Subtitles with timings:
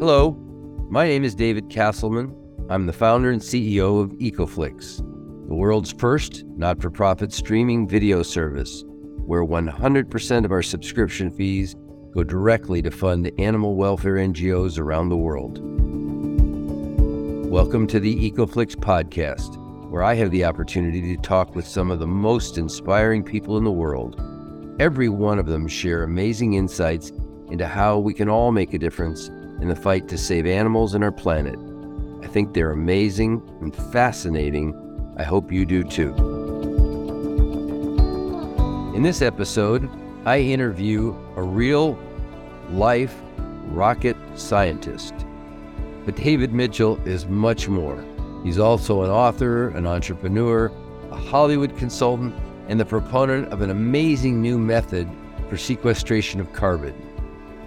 [0.00, 0.30] Hello,
[0.88, 2.34] my name is David Castleman.
[2.70, 4.96] I'm the founder and CEO of EcoFlix,
[5.46, 8.82] the world's first not for profit streaming video service
[9.26, 11.76] where 100% of our subscription fees
[12.14, 15.58] go directly to fund animal welfare NGOs around the world.
[17.50, 19.58] Welcome to the EcoFlix podcast,
[19.90, 23.64] where I have the opportunity to talk with some of the most inspiring people in
[23.64, 24.18] the world.
[24.80, 27.12] Every one of them share amazing insights
[27.50, 29.28] into how we can all make a difference
[29.60, 31.58] in the fight to save animals and our planet.
[32.22, 34.74] I think they're amazing and fascinating.
[35.16, 36.14] I hope you do too.
[38.94, 39.88] In this episode,
[40.24, 41.98] I interview a real
[42.70, 43.16] life
[43.68, 45.14] rocket scientist.
[46.04, 48.04] But David Mitchell is much more.
[48.42, 50.72] He's also an author, an entrepreneur,
[51.10, 52.34] a Hollywood consultant,
[52.68, 55.08] and the proponent of an amazing new method
[55.48, 56.94] for sequestration of carbon.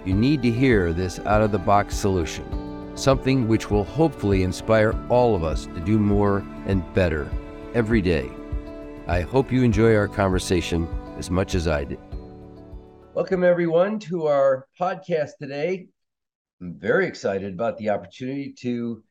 [0.04, 4.94] You need to hear this out of the box solution, something which will hopefully inspire
[5.08, 7.26] all of us to do more and better
[7.72, 8.30] every day.
[9.06, 11.98] I hope you enjoy our conversation as much as I did.
[13.14, 15.86] Welcome, everyone, to our podcast today.
[16.60, 19.02] I'm very excited about the opportunity to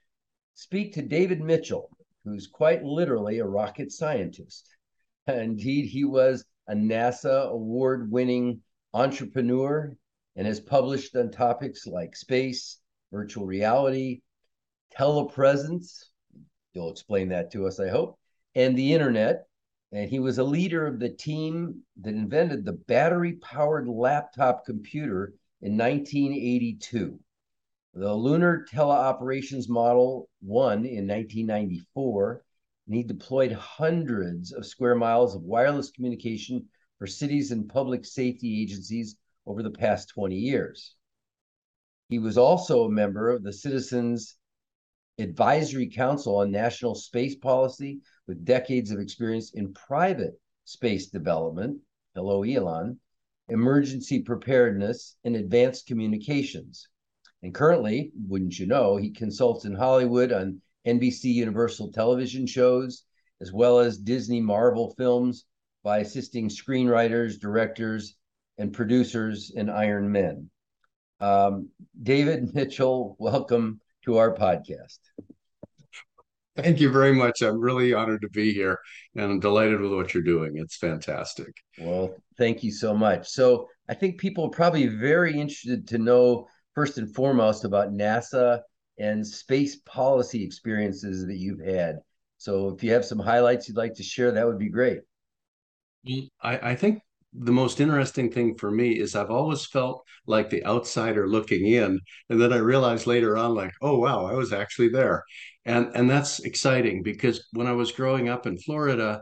[0.54, 1.90] speak to David Mitchell,
[2.24, 4.70] who's quite literally a rocket scientist.
[5.28, 8.62] Indeed, he was a NASA award winning
[8.94, 9.98] entrepreneur
[10.36, 12.80] and has published on topics like space,
[13.12, 14.22] virtual reality,
[14.98, 16.06] telepresence.
[16.74, 18.18] You'll explain that to us, I hope,
[18.56, 19.46] and the internet.
[19.92, 25.36] And he was a leader of the team that invented the battery powered laptop computer
[25.62, 27.20] in 1982.
[27.94, 32.44] The Lunar Teleoperations Model 1 in 1994,
[32.88, 38.64] and he deployed hundreds of square miles of wireless communication for cities and public safety
[38.64, 39.16] agencies
[39.46, 40.96] over the past 20 years.
[42.10, 44.36] He was also a member of the Citizens
[45.20, 51.80] Advisory Council on National Space Policy with decades of experience in private space development.
[52.16, 53.00] Hello, Elon.
[53.50, 56.88] Emergency preparedness and advanced communications.
[57.42, 63.04] And currently, wouldn't you know, he consults in Hollywood on NBC Universal television shows,
[63.42, 65.46] as well as Disney Marvel films
[65.84, 68.16] by assisting screenwriters, directors,
[68.58, 70.50] and producers in Iron Men.
[71.20, 71.70] Um,
[72.02, 75.00] David Mitchell, welcome to our podcast.
[76.56, 77.42] Thank you very much.
[77.42, 78.80] I'm really honored to be here
[79.16, 80.54] and I'm delighted with what you're doing.
[80.58, 81.52] It's fantastic.
[81.80, 83.28] Well, thank you so much.
[83.30, 88.62] So, I think people are probably very interested to know, first and foremost, about NASA
[88.98, 91.98] and space policy experiences that you've had.
[92.38, 95.00] So, if you have some highlights you'd like to share, that would be great.
[96.42, 97.02] I, I think
[97.36, 102.00] the most interesting thing for me is I've always felt like the outsider looking in,
[102.30, 105.24] and then I realized later on, like, oh wow, I was actually there,
[105.66, 109.22] and and that's exciting because when I was growing up in Florida,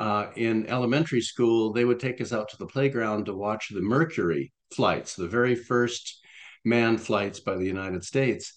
[0.00, 3.82] uh, in elementary school, they would take us out to the playground to watch the
[3.82, 6.20] Mercury flights, the very first
[6.64, 8.54] manned flights by the United States,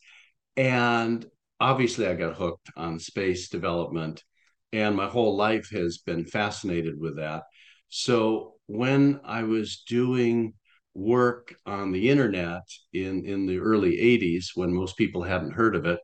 [0.56, 1.26] and
[1.60, 4.24] obviously I got hooked on space development,
[4.72, 7.44] and my whole life has been fascinated with that.
[7.90, 10.54] So when I was doing
[10.94, 12.64] work on the internet
[12.94, 16.00] in, in the early 80s, when most people hadn't heard of it,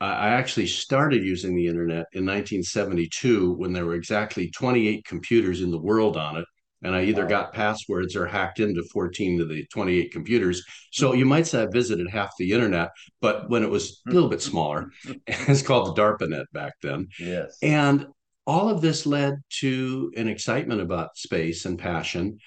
[0.00, 5.70] I actually started using the internet in 1972 when there were exactly 28 computers in
[5.70, 6.44] the world on it.
[6.82, 10.62] And I either got passwords or hacked into 14 of the 28 computers.
[10.92, 12.90] So you might say I visited half the internet,
[13.22, 14.90] but when it was a little bit smaller,
[15.26, 17.08] it's called the DARPANET back then.
[17.18, 17.56] Yes.
[17.62, 18.06] And
[18.46, 22.38] all of this led to an excitement about space and passion.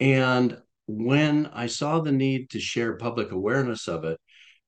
[0.00, 4.18] And when I saw the need to share public awareness of it,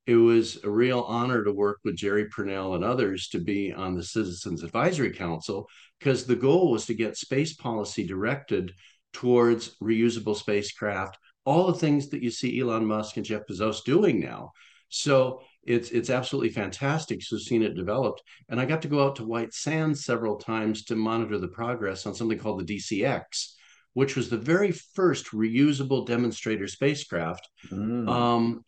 [0.07, 3.95] it was a real honor to work with Jerry Pournelle and others to be on
[3.95, 5.67] the Citizens Advisory Council
[5.99, 8.73] because the goal was to get space policy directed
[9.15, 11.17] towards reusable spacecraft,
[11.47, 14.53] all the things that you see Elon Musk and Jeff Bezos doing now.
[14.95, 18.23] So it's it's absolutely fantastic to have seen it developed.
[18.49, 22.07] And I got to go out to White Sands several times to monitor the progress
[22.07, 23.55] on something called the DCX,
[23.95, 27.49] which was the very first reusable demonstrator spacecraft.
[27.73, 28.09] Mm.
[28.09, 28.63] Um,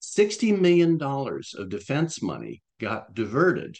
[0.00, 3.76] $60 million of defense money got diverted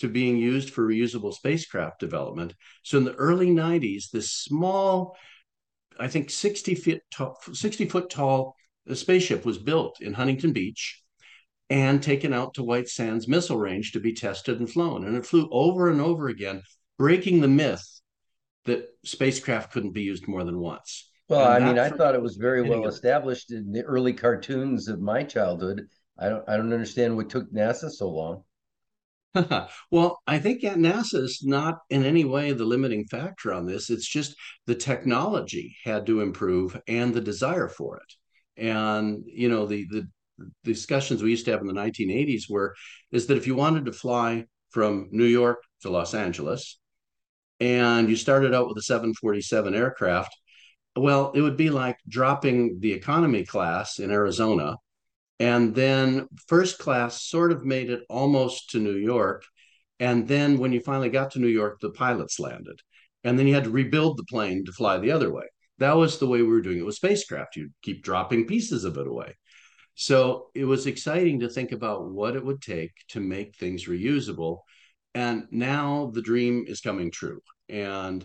[0.00, 2.54] to being used for reusable spacecraft development.
[2.82, 5.16] So in the early 90s, this small,
[6.00, 8.56] I think 60 feet tall, 60 foot tall
[8.92, 11.02] spaceship was built in Huntington Beach
[11.70, 15.04] and taken out to White Sands Missile Range to be tested and flown.
[15.04, 16.62] And it flew over and over again,
[16.98, 18.00] breaking the myth
[18.64, 21.10] that spacecraft couldn't be used more than once.
[21.28, 24.88] Well, and I mean, I thought it was very well established in the early cartoons
[24.88, 25.86] of my childhood
[26.18, 28.44] I don't I don't understand what took NASA so long.
[29.90, 33.90] well, I think NASA is not in any way the limiting factor on this.
[33.90, 34.34] It's just
[34.66, 38.62] the technology had to improve and the desire for it.
[38.62, 40.08] And you know, the the
[40.64, 42.74] discussions we used to have in the 1980s were
[43.10, 46.78] is that if you wanted to fly from New York to Los Angeles
[47.60, 50.34] and you started out with a 747 aircraft,
[50.96, 54.76] well, it would be like dropping the economy class in Arizona
[55.40, 59.44] and then first class sort of made it almost to New York.
[60.00, 62.80] And then when you finally got to New York, the pilots landed.
[63.24, 65.44] And then you had to rebuild the plane to fly the other way.
[65.78, 67.56] That was the way we were doing it with spacecraft.
[67.56, 69.36] You'd keep dropping pieces of it away.
[70.00, 74.60] So it was exciting to think about what it would take to make things reusable.
[75.12, 77.40] And now the dream is coming true.
[77.68, 78.24] And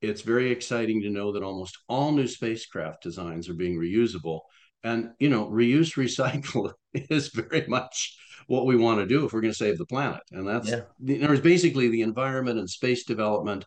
[0.00, 4.42] it's very exciting to know that almost all new spacecraft designs are being reusable
[4.84, 8.16] and you know, reuse, recycle is very much
[8.46, 10.20] what we want to do if we're going to save the planet.
[10.30, 10.82] And that's yeah.
[11.00, 13.64] there's basically the environment and space development,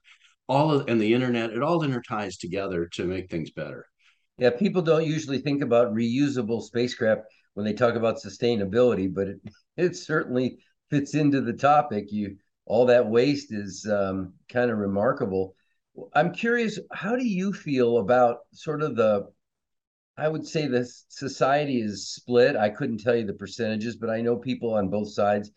[0.47, 1.49] all of, and the internet.
[1.49, 3.85] It all interties together to make things better.
[4.37, 9.39] Yeah, people don't usually think about reusable spacecraft when they talk about sustainability, but it
[9.77, 10.59] it certainly
[10.89, 12.11] fits into the topic.
[12.11, 15.55] You all that waste is um, kind of remarkable.
[16.13, 19.27] I'm curious, how do you feel about sort of the
[20.17, 22.55] I would say the society is split.
[22.55, 25.49] I couldn't tell you the percentages, but I know people on both sides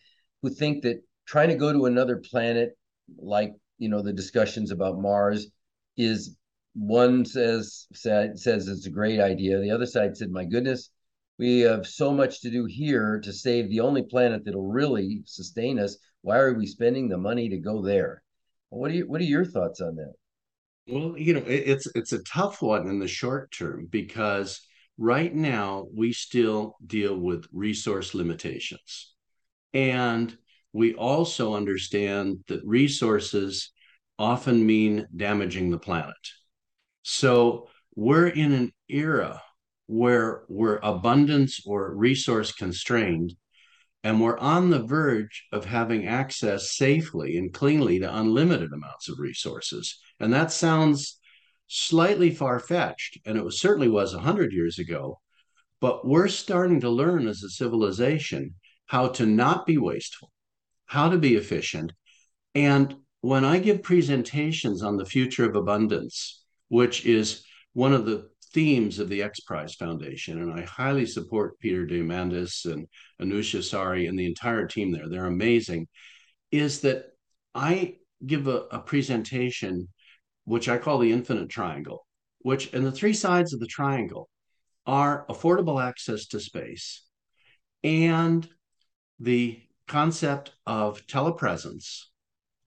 [0.43, 2.77] who think that trying to go to another planet,
[3.19, 5.49] like you know the discussions about Mars,
[5.97, 6.37] is
[6.75, 9.61] one says said, says it's a great idea.
[9.61, 10.91] The other side said, "My goodness,
[11.39, 15.79] we have so much to do here to save the only planet that'll really sustain
[15.79, 15.97] us.
[16.23, 18.23] Why are we spending the money to go there?"
[18.71, 20.15] What are you, What are your thoughts on that?
[20.87, 24.61] Well, you know, it, it's it's a tough one in the short term because
[24.99, 29.15] right now we still deal with resource limitations.
[29.73, 30.37] And
[30.73, 33.73] we also understand that resources
[34.19, 36.15] often mean damaging the planet.
[37.03, 39.43] So we're in an era
[39.87, 43.35] where we're abundance or resource constrained
[44.05, 49.19] and we're on the verge of having access safely and cleanly to unlimited amounts of
[49.19, 49.99] resources.
[50.21, 51.19] And that sounds
[51.69, 55.21] slightly far fetched, and it was, certainly was 100 years ago.
[55.81, 58.55] But we're starting to learn as a civilization
[58.87, 60.31] how to not be wasteful,
[60.85, 61.95] how to be efficient.
[62.55, 67.43] And when I give presentations on the future of abundance, which is
[67.73, 72.65] one of the themes of the X Prize Foundation, and I highly support Peter Diamandis
[72.65, 72.87] and
[73.21, 75.09] Anousheh Ansari and the entire team there.
[75.09, 75.89] They're amazing.
[76.51, 77.07] Is that
[77.55, 79.89] I give a, a presentation
[80.45, 82.07] which I call the infinite triangle,
[82.39, 84.29] which and the three sides of the triangle
[84.87, 87.03] are affordable access to space
[87.83, 88.49] and
[89.19, 92.05] the concept of telepresence.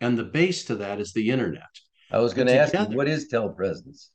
[0.01, 1.63] And the base to that is the internet.
[2.11, 4.09] I was going to ask you, what is telepresence?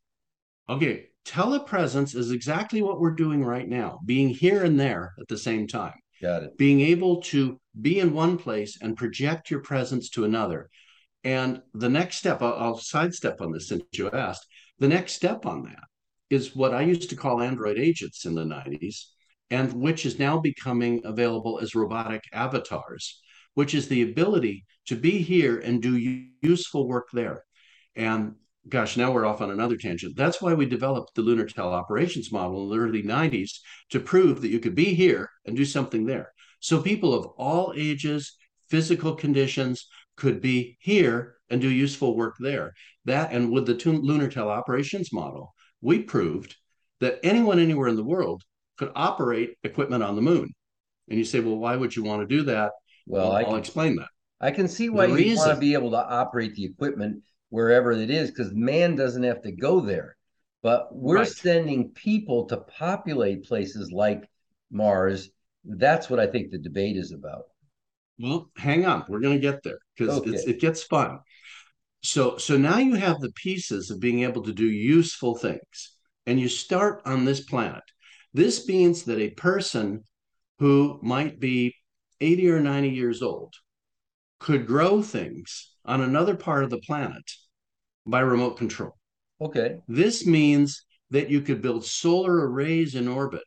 [0.68, 5.38] Okay, telepresence is exactly what we're doing right now, being here and there at the
[5.38, 5.94] same time.
[6.20, 6.58] Got it.
[6.58, 10.70] Being able to be in one place and project your presence to another.
[11.24, 14.46] And the next step, I'll, I'll sidestep on this since you asked.
[14.78, 15.84] The next step on that
[16.30, 19.04] is what I used to call Android agents in the 90s,
[19.50, 23.20] and which is now becoming available as robotic avatars,
[23.54, 27.44] which is the ability to be here and do useful work there.
[27.94, 28.36] And
[28.68, 30.16] gosh, now we're off on another tangent.
[30.16, 33.58] That's why we developed the Lunar Operations model in the early 90s
[33.90, 36.32] to prove that you could be here and do something there.
[36.60, 38.36] So people of all ages,
[38.70, 42.72] physical conditions could be here and do useful work there.
[43.04, 46.56] That and with the Lunar Operations model, we proved
[47.00, 48.42] that anyone anywhere in the world
[48.78, 50.48] could operate equipment on the moon.
[51.08, 52.70] And you say, well, why would you want to do that?
[53.06, 54.08] Well, well I will explain that.
[54.40, 58.10] I can see why you want to be able to operate the equipment wherever it
[58.10, 60.16] is because man doesn't have to go there.
[60.62, 61.28] But we're right.
[61.28, 64.26] sending people to populate places like
[64.70, 65.28] Mars.
[65.62, 67.42] That's what I think the debate is about.
[68.18, 70.30] Well, hang on, we're going to get there because okay.
[70.30, 71.18] it gets fun.
[72.02, 76.40] So, so now you have the pieces of being able to do useful things, and
[76.40, 77.82] you start on this planet.
[78.32, 80.04] This means that a person
[80.58, 81.74] who might be
[82.22, 83.52] 80 or 90 years old
[84.38, 87.30] could grow things on another part of the planet
[88.06, 88.96] by remote control.
[89.40, 89.78] Okay.
[89.88, 93.44] This means that you could build solar arrays in orbit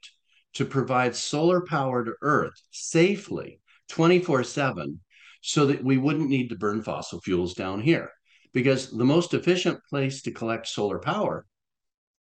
[0.53, 3.59] to provide solar power to Earth safely
[3.89, 4.99] 24 7
[5.41, 8.09] so that we wouldn't need to burn fossil fuels down here.
[8.53, 11.45] Because the most efficient place to collect solar power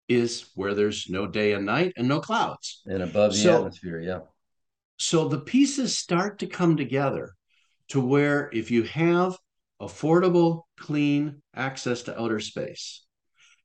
[0.08, 2.82] is where there's no day and night and no clouds.
[2.86, 4.20] And above the so, atmosphere, yeah.
[4.98, 7.34] So the pieces start to come together
[7.88, 9.36] to where if you have
[9.82, 13.04] affordable, clean access to outer space,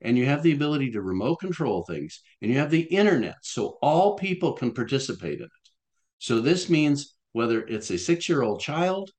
[0.01, 3.77] and you have the ability to remote control things, and you have the internet, so
[3.81, 5.69] all people can participate in it.
[6.19, 9.11] So this means whether it's a six year old child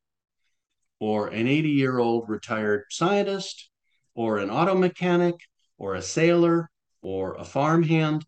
[1.00, 3.70] or an 80 year old retired scientist
[4.14, 5.36] or an auto mechanic
[5.78, 6.68] or a sailor
[7.02, 8.26] or a farmhand,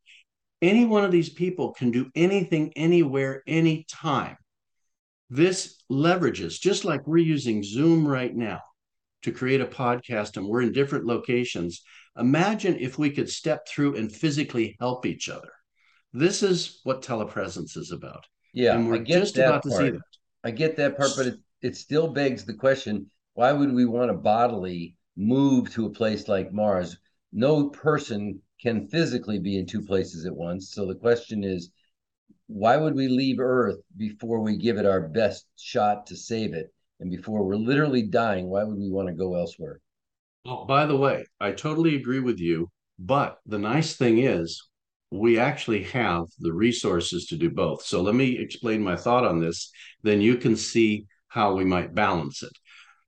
[0.62, 4.36] any one of these people can do anything, anywhere, anytime.
[5.30, 8.60] This leverages, just like we're using Zoom right now
[9.22, 11.82] to create a podcast and we're in different locations.
[12.18, 15.50] Imagine if we could step through and physically help each other.
[16.12, 18.24] This is what telepresence is about.
[18.52, 19.62] Yeah, and we're just about part.
[19.62, 20.00] to see that.
[20.42, 24.10] I get that part, but it, it still begs the question why would we want
[24.10, 26.98] to bodily move to a place like Mars?
[27.32, 30.72] No person can physically be in two places at once.
[30.72, 31.70] So the question is,
[32.52, 36.72] why would we leave Earth before we give it our best shot to save it?
[36.98, 39.80] And before we're literally dying, why would we want to go elsewhere?
[40.44, 42.68] Oh, by the way, I totally agree with you.
[42.98, 44.68] But the nice thing is,
[45.12, 47.84] we actually have the resources to do both.
[47.84, 49.70] So let me explain my thought on this.
[50.02, 52.52] Then you can see how we might balance it.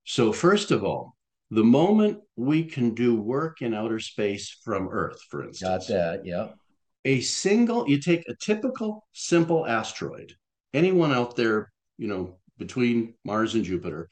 [0.05, 1.17] So, first of all,
[1.51, 5.89] the moment we can do work in outer space from Earth, for instance.
[5.89, 6.49] Got that, yeah.
[7.05, 10.35] A single, you take a typical simple asteroid,
[10.73, 14.09] anyone out there, you know, between Mars and Jupiter,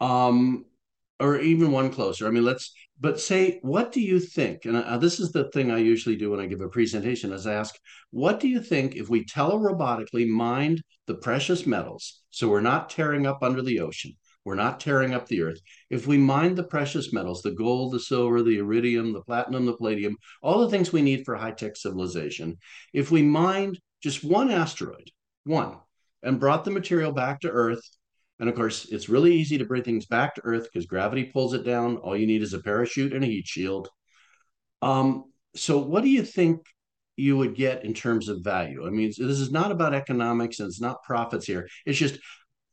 [0.00, 0.64] um,
[1.18, 2.26] or even one closer.
[2.26, 4.64] I mean, let's, but say, what do you think?
[4.64, 7.46] And uh, this is the thing I usually do when I give a presentation is
[7.46, 7.74] ask,
[8.10, 13.26] what do you think if we telerobotically mined the precious metals so we're not tearing
[13.26, 14.12] up under the ocean?
[14.44, 15.60] We're not tearing up the earth.
[15.88, 19.76] If we mine the precious metals, the gold, the silver, the iridium, the platinum, the
[19.76, 22.58] palladium, all the things we need for high tech civilization,
[22.92, 25.10] if we mined just one asteroid,
[25.44, 25.76] one,
[26.22, 27.82] and brought the material back to Earth,
[28.40, 31.54] and of course, it's really easy to bring things back to Earth because gravity pulls
[31.54, 31.98] it down.
[31.98, 33.88] All you need is a parachute and a heat shield.
[34.80, 36.62] Um, so, what do you think
[37.16, 38.84] you would get in terms of value?
[38.84, 41.68] I mean, this is not about economics and it's not profits here.
[41.86, 42.18] It's just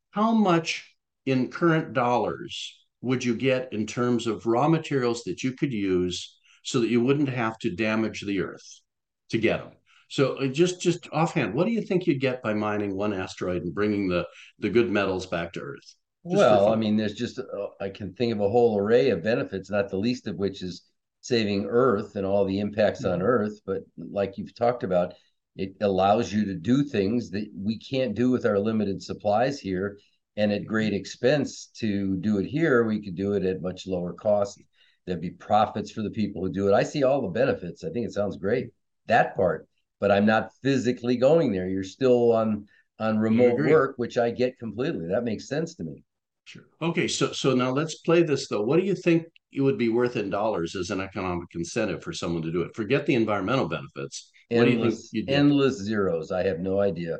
[0.10, 0.90] how much
[1.26, 6.38] in current dollars would you get in terms of raw materials that you could use
[6.64, 8.82] so that you wouldn't have to damage the earth
[9.30, 9.72] to get them?
[10.10, 13.64] So uh, just just offhand, what do you think you'd get by mining one asteroid
[13.64, 15.96] and bringing the the good metals back to Earth?
[16.26, 17.44] Just well, I mean, there's just uh,
[17.80, 20.84] I can think of a whole array of benefits, not the least of which is
[21.22, 23.28] saving Earth and all the impacts on mm-hmm.
[23.28, 23.60] Earth.
[23.66, 25.14] But like you've talked about,
[25.56, 30.00] it allows you to do things that we can't do with our limited supplies here
[30.39, 34.13] and at great expense to do it here we could do it at much lower
[34.13, 34.62] cost.
[35.05, 36.74] There'd be profits for the people who do it.
[36.74, 37.84] I see all the benefits.
[37.84, 38.69] I think it sounds great
[39.08, 39.67] that part
[40.00, 41.67] but i'm not physically going there.
[41.67, 42.65] You're still on
[43.00, 45.08] on remote work which i get completely.
[45.08, 46.03] That makes sense to me.
[46.46, 46.63] Sure.
[46.81, 48.62] Okay so so now let's play this though.
[48.62, 52.13] What do you think it would be worth in dollars as an economic incentive for
[52.13, 52.75] someone to do it?
[52.75, 54.31] Forget the environmental benefits.
[54.51, 56.31] Endless, endless zeros.
[56.31, 57.19] I have no idea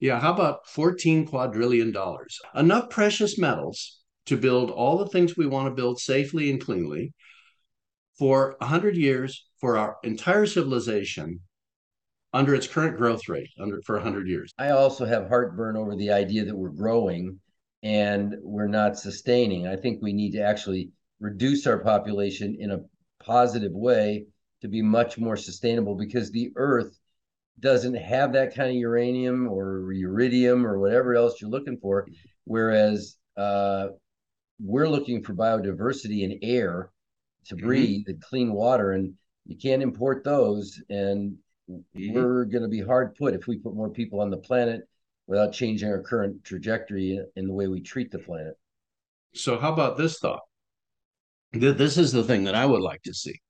[0.00, 2.38] yeah, how about 14 quadrillion dollars?
[2.54, 7.12] Enough precious metals to build all the things we want to build safely and cleanly
[8.18, 11.40] for 100 years for our entire civilization
[12.32, 14.52] under its current growth rate under for 100 years.
[14.58, 17.40] I also have heartburn over the idea that we're growing
[17.82, 19.66] and we're not sustaining.
[19.66, 20.90] I think we need to actually
[21.20, 22.80] reduce our population in a
[23.22, 24.26] positive way
[24.60, 26.98] to be much more sustainable because the earth
[27.60, 32.06] doesn't have that kind of uranium or iridium or whatever else you're looking for.
[32.44, 33.88] Whereas uh,
[34.60, 36.90] we're looking for biodiversity in air
[37.46, 37.66] to mm-hmm.
[37.66, 38.10] breathe mm-hmm.
[38.10, 39.14] and clean water, and
[39.46, 40.80] you can't import those.
[40.90, 41.36] And
[41.70, 42.12] mm-hmm.
[42.12, 44.82] we're going to be hard put if we put more people on the planet
[45.26, 48.54] without changing our current trajectory in the way we treat the planet.
[49.34, 50.40] So, how about this thought?
[51.52, 53.40] This is the thing that I would like to see.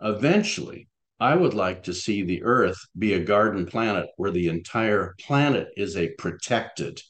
[0.00, 0.88] Eventually,
[1.18, 5.68] I would like to see the Earth be a garden planet where the entire planet
[5.76, 7.00] is a protected,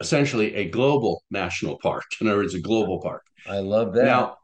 [0.00, 2.04] essentially a global national park.
[2.20, 3.22] In other words, a global park.
[3.46, 4.04] I love that.
[4.04, 4.36] Now,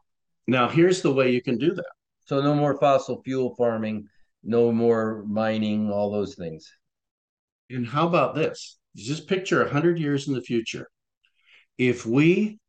[0.47, 1.91] now here's the way you can do that.
[2.25, 4.07] So no more fossil fuel farming,
[4.43, 6.71] no more mining, all those things.
[7.69, 8.77] And how about this?
[8.95, 10.87] Just picture 100 years in the future.
[11.77, 12.59] If we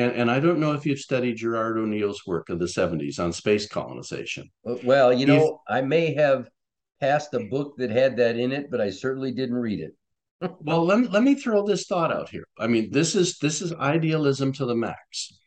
[0.00, 3.32] and, and I don't know if you've studied Gerard O'Neill's work of the 70s on
[3.32, 4.50] space colonization.
[4.66, 6.48] Uh, well, you know, if, I may have
[7.00, 9.94] passed a book that had that in it, but I certainly didn't read it.
[10.60, 12.46] well, let me, let me throw this thought out here.
[12.58, 15.38] I mean, this is this is idealism to the max.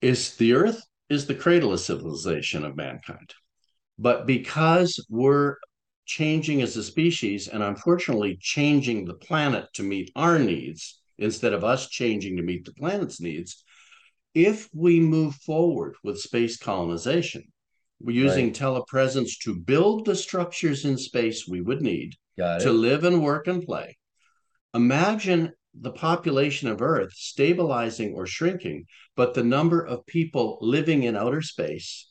[0.00, 3.34] Is the Earth is the cradle of civilization of mankind,
[3.98, 5.56] but because we're
[6.06, 11.64] changing as a species and unfortunately changing the planet to meet our needs instead of
[11.64, 13.64] us changing to meet the planet's needs,
[14.36, 17.42] if we move forward with space colonization,
[17.98, 18.54] we're using right.
[18.54, 23.62] telepresence to build the structures in space we would need to live and work and
[23.62, 23.96] play.
[24.74, 28.84] Imagine the population of Earth stabilizing or shrinking,
[29.16, 32.10] but the number of people living in outer space,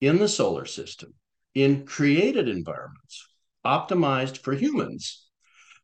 [0.00, 1.12] in the solar system,
[1.56, 3.28] in created environments,
[3.66, 5.26] optimized for humans,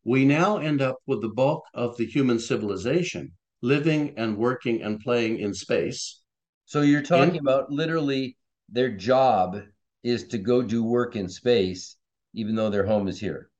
[0.04, 3.32] we now end up with the bulk of the human civilization
[3.62, 6.20] living and working and playing in space.
[6.64, 8.36] So you're talking in, about literally
[8.68, 9.60] their job
[10.02, 11.96] is to go do work in space,
[12.34, 13.50] even though their home is here.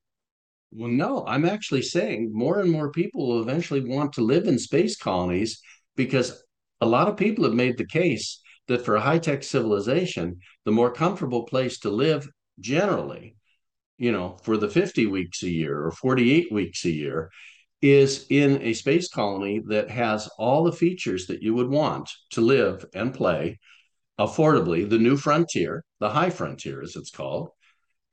[0.73, 4.59] Well, no, I'm actually saying more and more people will eventually want to live in
[4.59, 5.61] space colonies
[5.97, 6.42] because
[6.80, 10.71] a lot of people have made the case that for a high tech civilization, the
[10.71, 12.28] more comfortable place to live
[12.61, 13.35] generally,
[13.99, 17.30] you know, for the 50 weeks a year or 48 weeks a year
[17.82, 22.40] is in a space colony that has all the features that you would want to
[22.40, 23.58] live and play
[24.18, 27.50] affordably, the new frontier, the high frontier, as it's called.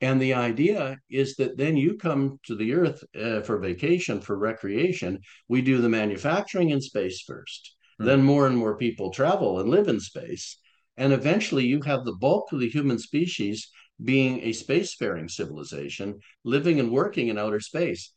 [0.00, 4.38] And the idea is that then you come to the Earth uh, for vacation, for
[4.38, 5.18] recreation.
[5.48, 8.06] We do the manufacturing in space 1st mm-hmm.
[8.06, 10.58] Then more and more people travel and live in space.
[10.96, 13.68] And eventually you have the bulk of the human species
[14.02, 18.12] being a spacefaring civilization, living and working in outer space.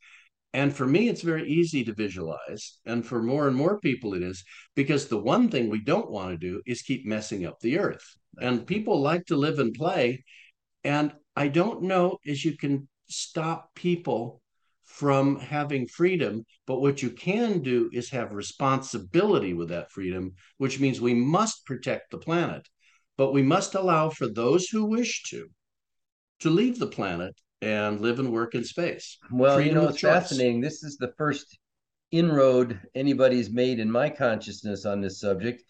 [0.54, 2.78] And for me, it's very easy to visualize.
[2.84, 4.44] And for more and more people, it is
[4.74, 8.04] because the one thing we don't want to do is keep messing up the earth.
[8.38, 10.24] And people like to live and play.
[10.84, 14.42] And I don't know as you can stop people
[14.84, 20.80] from having freedom, but what you can do is have responsibility with that freedom, which
[20.80, 22.68] means we must protect the planet,
[23.16, 25.48] but we must allow for those who wish to
[26.40, 29.18] to leave the planet and live and work in space.
[29.30, 30.12] Well, Freedom you know, it's choice.
[30.12, 30.60] fascinating.
[30.60, 31.58] This is the first
[32.10, 35.62] inroad anybody's made in my consciousness on this subject.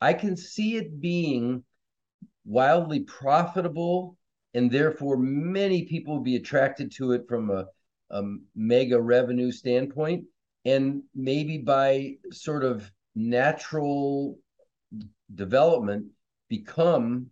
[0.00, 1.64] I can see it being
[2.46, 4.16] wildly profitable,
[4.54, 7.66] and therefore many people will be attracted to it from a,
[8.10, 8.22] a
[8.54, 10.24] mega revenue standpoint.
[10.64, 14.38] And maybe by sort of natural
[15.34, 16.06] development,
[16.48, 17.26] become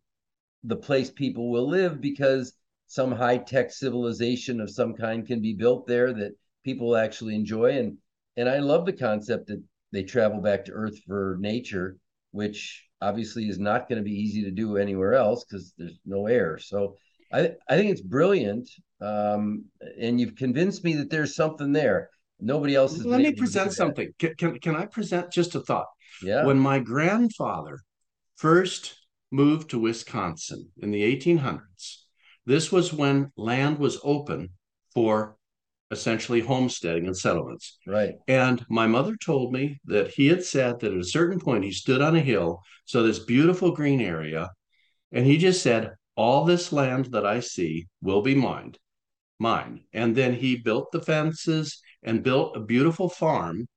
[0.64, 2.52] the place people will live because
[2.88, 6.32] some high tech civilization of some kind can be built there that
[6.64, 7.78] people actually enjoy.
[7.78, 7.98] And
[8.36, 11.96] and I love the concept that they travel back to Earth for nature,
[12.32, 16.26] which obviously is not going to be easy to do anywhere else because there's no
[16.26, 16.58] air.
[16.58, 16.96] So
[17.32, 18.68] I I think it's brilliant.
[19.00, 19.66] Um,
[20.00, 22.10] and you've convinced me that there's something there.
[22.40, 23.04] Nobody else has.
[23.04, 24.12] Let me present something.
[24.18, 25.88] Can, can can I present just a thought?
[26.22, 26.46] Yeah.
[26.46, 27.80] When my grandfather
[28.36, 28.96] first
[29.30, 32.07] moved to Wisconsin in the 1800s,
[32.48, 34.48] this was when land was open
[34.94, 35.36] for
[35.90, 37.78] essentially homesteading and settlements.
[37.86, 38.14] Right.
[38.26, 41.72] And my mother told me that he had said that at a certain point he
[41.72, 44.50] stood on a hill, so this beautiful green area,
[45.12, 48.74] and he just said, All this land that I see will be mine.
[49.38, 49.84] Mine.
[49.92, 53.68] And then he built the fences and built a beautiful farm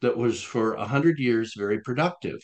[0.00, 2.38] that was for a hundred years very productive.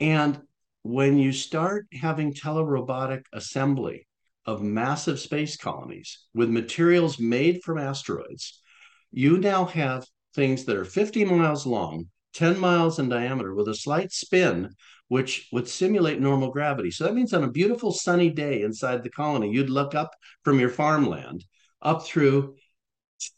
[0.00, 0.40] And
[0.82, 4.07] when you start having telerobotic assembly
[4.48, 8.62] of massive space colonies with materials made from asteroids,
[9.10, 13.74] you now have things that are 50 miles long, 10 miles in diameter, with a
[13.74, 14.70] slight spin,
[15.08, 16.90] which would simulate normal gravity.
[16.90, 20.58] So that means on a beautiful sunny day inside the colony, you'd look up from
[20.58, 21.44] your farmland
[21.82, 22.56] up through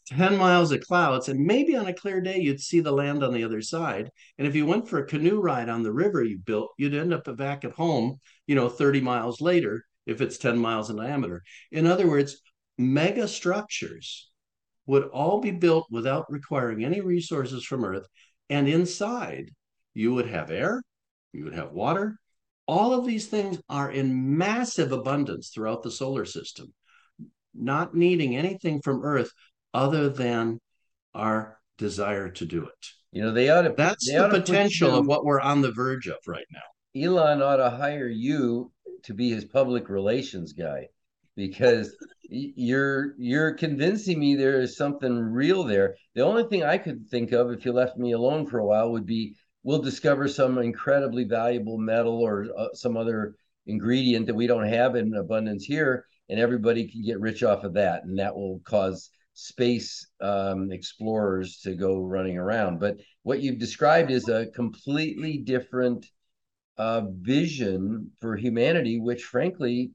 [0.07, 3.33] 10 miles of clouds, and maybe on a clear day, you'd see the land on
[3.33, 4.09] the other side.
[4.37, 7.13] And if you went for a canoe ride on the river you built, you'd end
[7.13, 11.43] up back at home, you know, 30 miles later if it's 10 miles in diameter.
[11.71, 12.41] In other words,
[12.77, 14.29] mega structures
[14.85, 18.05] would all be built without requiring any resources from Earth.
[18.49, 19.51] And inside,
[19.93, 20.83] you would have air,
[21.33, 22.17] you would have water.
[22.67, 26.73] All of these things are in massive abundance throughout the solar system,
[27.53, 29.31] not needing anything from Earth
[29.73, 30.59] other than
[31.13, 32.87] our desire to do it.
[33.11, 33.73] You know, they ought to.
[33.75, 36.61] That's the potential of what we're on the verge of right now.
[37.01, 38.71] Elon ought to hire you
[39.03, 40.87] to be his public relations guy
[41.35, 41.95] because
[42.29, 45.95] you're you're convincing me there is something real there.
[46.15, 48.91] The only thing I could think of if you left me alone for a while
[48.91, 53.35] would be we'll discover some incredibly valuable metal or uh, some other
[53.67, 57.73] ingredient that we don't have in abundance here and everybody can get rich off of
[57.73, 63.59] that and that will cause space um, explorers to go running around but what you've
[63.59, 66.07] described is a completely different
[66.81, 69.91] uh, vision for humanity, which frankly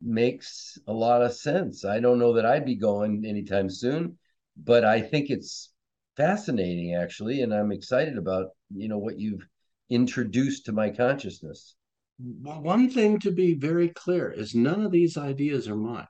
[0.00, 1.84] makes a lot of sense.
[1.84, 4.16] I don't know that I'd be going anytime soon,
[4.56, 5.72] but I think it's
[6.16, 9.44] fascinating actually, and I'm excited about you know what you've
[9.90, 11.74] introduced to my consciousness.
[12.18, 16.06] One thing to be very clear is none of these ideas are mine.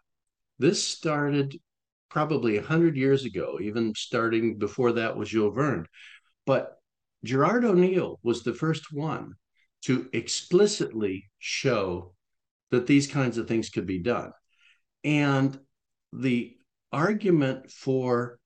[0.59, 1.59] This started
[2.11, 5.87] probably 100 years ago, even starting before that was Jules Verne.
[6.45, 6.77] But
[7.25, 9.37] Gerard O'Neill was the first one
[9.83, 12.15] to explicitly show
[12.71, 14.33] that these kinds of things could be done.
[15.05, 15.59] And
[16.13, 16.57] the
[16.93, 18.39] argument for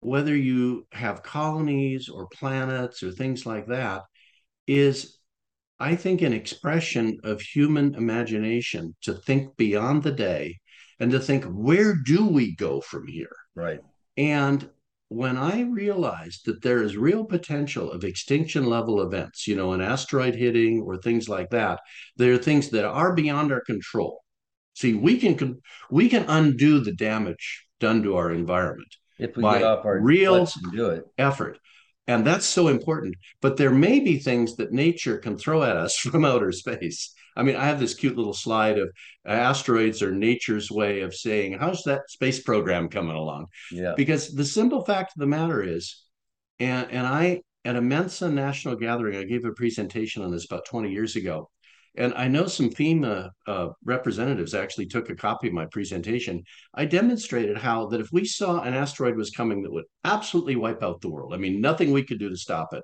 [0.00, 4.02] whether you have colonies or planets or things like that
[4.66, 5.18] is,
[5.78, 10.60] I think, an expression of human imagination to think beyond the day
[11.00, 13.36] and to think, where do we go from here?
[13.54, 13.80] Right.
[14.16, 14.68] And
[15.08, 19.80] when I realized that there is real potential of extinction level events, you know, an
[19.80, 21.80] asteroid hitting or things like that,
[22.16, 24.22] there are things that are beyond our control.
[24.74, 29.58] See, we can we can undo the damage done to our environment if we by
[29.58, 30.46] get off our real
[31.16, 31.58] effort.
[32.06, 33.16] And that's so important.
[33.40, 37.14] But there may be things that nature can throw at us from outer space.
[37.38, 38.90] I mean, I have this cute little slide of
[39.24, 43.46] asteroids are nature's way of saying, how's that space program coming along?
[43.70, 43.94] Yeah.
[43.96, 46.02] Because the simple fact of the matter is,
[46.58, 50.66] and, and I, at a Mensa National Gathering, I gave a presentation on this about
[50.66, 51.48] 20 years ago.
[51.96, 56.42] And I know some FEMA uh, representatives actually took a copy of my presentation.
[56.74, 60.82] I demonstrated how that if we saw an asteroid was coming that would absolutely wipe
[60.82, 62.82] out the world, I mean, nothing we could do to stop it.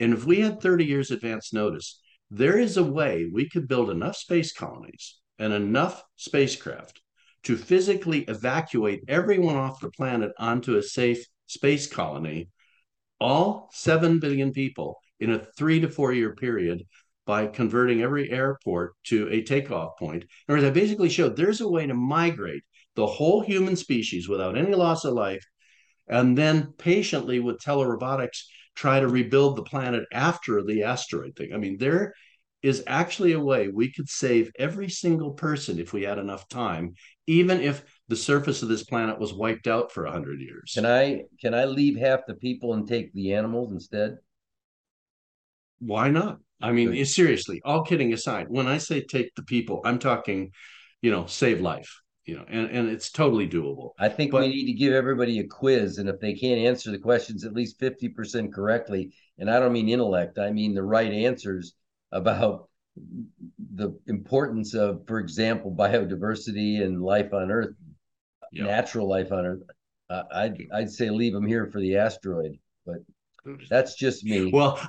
[0.00, 2.00] And if we had 30 years advance notice,
[2.30, 7.00] there is a way we could build enough space colonies and enough spacecraft
[7.42, 12.48] to physically evacuate everyone off the planet onto a safe space colony,
[13.18, 16.84] all 7 billion people in a three to four year period
[17.26, 20.22] by converting every airport to a takeoff point.
[20.22, 22.62] In other words, I basically showed there's a way to migrate
[22.96, 25.44] the whole human species without any loss of life,
[26.08, 28.42] and then patiently with telerobotics
[28.74, 31.52] try to rebuild the planet after the asteroid thing.
[31.52, 32.14] I mean, there
[32.62, 36.94] is actually a way we could save every single person if we had enough time,
[37.26, 40.72] even if the surface of this planet was wiped out for 100 years.
[40.74, 44.18] Can I can I leave half the people and take the animals instead?
[45.78, 46.38] Why not?
[46.60, 50.52] I mean, seriously, all kidding aside, when I say take the people, I'm talking,
[51.00, 53.90] you know, save life, you know, and, and it's totally doable.
[53.98, 55.98] I think but, we need to give everybody a quiz.
[55.98, 59.88] And if they can't answer the questions at least 50% correctly, and I don't mean
[59.88, 61.74] intellect, I mean the right answers
[62.12, 62.68] about
[63.74, 67.74] the importance of, for example, biodiversity and life on Earth,
[68.52, 68.62] yeah.
[68.62, 69.62] natural life on Earth.
[70.08, 72.98] Uh, I'd, I'd say leave them here for the asteroid, but
[73.68, 74.52] that's just me.
[74.52, 74.80] Well,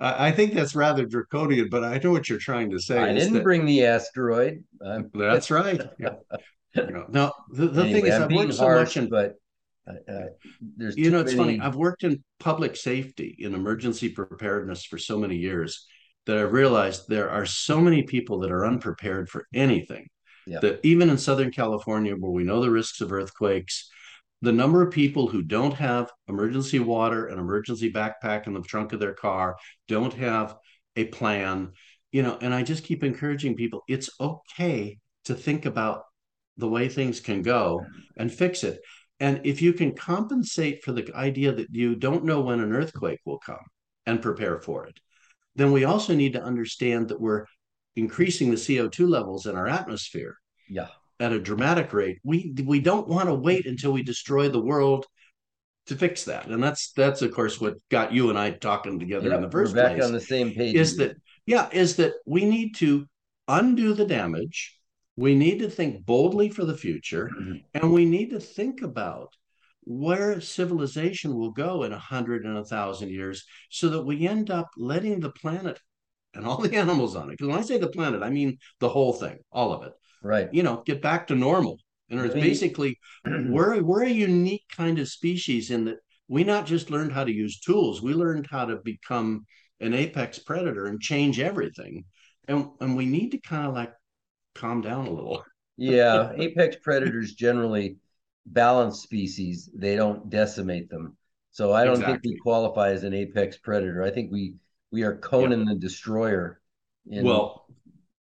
[0.00, 2.98] I think that's rather draconian, but I know what you're trying to say.
[2.98, 4.64] I didn't that, bring the asteroid.
[4.84, 5.82] I'm, that's right.
[5.98, 6.14] Yeah.
[7.10, 9.34] Now, the, the anyway, thing is, I'm I've worked so much in, but
[9.86, 10.26] uh, uh
[10.76, 11.58] there's you know, it's many...
[11.58, 11.60] funny.
[11.60, 15.86] I've worked in public safety in emergency preparedness for so many years
[16.26, 20.08] that I've realized there are so many people that are unprepared for anything.
[20.46, 20.60] Yeah.
[20.60, 23.90] That even in Southern California, where we know the risks of earthquakes,
[24.42, 28.92] the number of people who don't have emergency water, an emergency backpack in the trunk
[28.92, 30.56] of their car, don't have
[30.96, 31.72] a plan,
[32.10, 36.04] you know, and I just keep encouraging people it's okay to think about
[36.56, 37.84] the way things can go
[38.16, 38.80] and fix it.
[39.20, 43.20] And if you can compensate for the idea that you don't know when an earthquake
[43.26, 43.64] will come
[44.06, 44.98] and prepare for it,
[45.54, 47.44] then we also need to understand that we're
[47.96, 50.36] increasing the CO2 levels in our atmosphere.
[50.70, 50.88] Yeah
[51.20, 52.18] at a dramatic rate.
[52.24, 55.06] We we don't want to wait until we destroy the world
[55.86, 56.46] to fix that.
[56.46, 59.50] And that's that's of course what got you and I talking together yep, in the
[59.50, 60.04] first we're back place.
[60.04, 60.74] on the same page.
[60.74, 63.06] Is that yeah, is that we need to
[63.46, 64.78] undo the damage.
[65.16, 67.56] We need to think boldly for the future, mm-hmm.
[67.74, 69.34] and we need to think about
[69.82, 74.50] where civilization will go in a hundred and a thousand years, so that we end
[74.50, 75.78] up letting the planet
[76.32, 77.32] and all the animals on it.
[77.32, 80.52] Because when I say the planet, I mean the whole thing, all of it right.
[80.52, 81.78] you know get back to normal.
[82.10, 86.90] And it's basically we're we're a unique kind of species in that we not just
[86.90, 89.46] learned how to use tools we learned how to become
[89.80, 92.04] an apex predator and change everything.
[92.48, 93.92] And and we need to kind of like
[94.54, 95.44] calm down a little.
[95.76, 97.96] Yeah apex predators generally
[98.46, 99.70] balance species.
[99.74, 101.16] They don't decimate them.
[101.52, 102.14] So i don't exactly.
[102.14, 104.02] think we qualify as an apex predator.
[104.02, 104.54] I think we
[104.90, 106.60] we are conan the destroyer
[107.08, 107.24] in...
[107.24, 107.66] well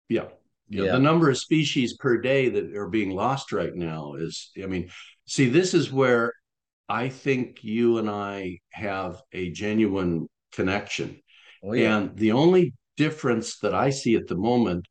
[0.09, 0.25] yeah
[0.71, 0.91] yeah.
[0.91, 4.89] the number of species per day that are being lost right now is i mean
[5.27, 6.33] see this is where
[6.89, 11.19] i think you and i have a genuine connection
[11.63, 11.97] oh, yeah.
[11.97, 14.87] and the only difference that i see at the moment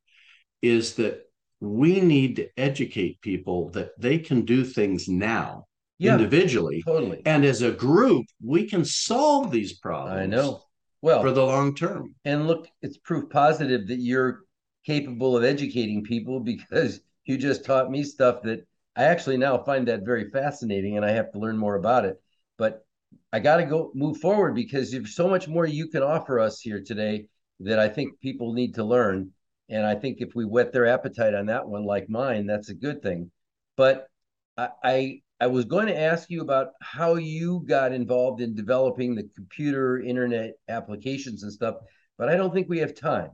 [0.63, 1.23] is that
[1.61, 5.67] we need to educate people that they can do things now
[6.01, 6.83] yeah, individually.
[6.87, 7.21] Totally.
[7.27, 10.19] And as a group, we can solve these problems.
[10.19, 10.63] I know.
[11.03, 12.15] Well, for the long term.
[12.25, 14.41] And look, it's proof positive that you're
[14.85, 18.67] capable of educating people because you just taught me stuff that
[18.97, 22.21] I actually now find that very fascinating and I have to learn more about it.
[22.59, 22.85] But
[23.33, 26.61] I got to go move forward because there's so much more you can offer us
[26.61, 27.27] here today
[27.61, 29.31] that I think people need to learn.
[29.69, 32.75] And I think if we whet their appetite on that one, like mine, that's a
[32.75, 33.31] good thing.
[33.77, 34.09] But
[34.57, 39.15] I, I, I was going to ask you about how you got involved in developing
[39.15, 41.77] the computer internet applications and stuff,
[42.19, 43.31] but I don't think we have time.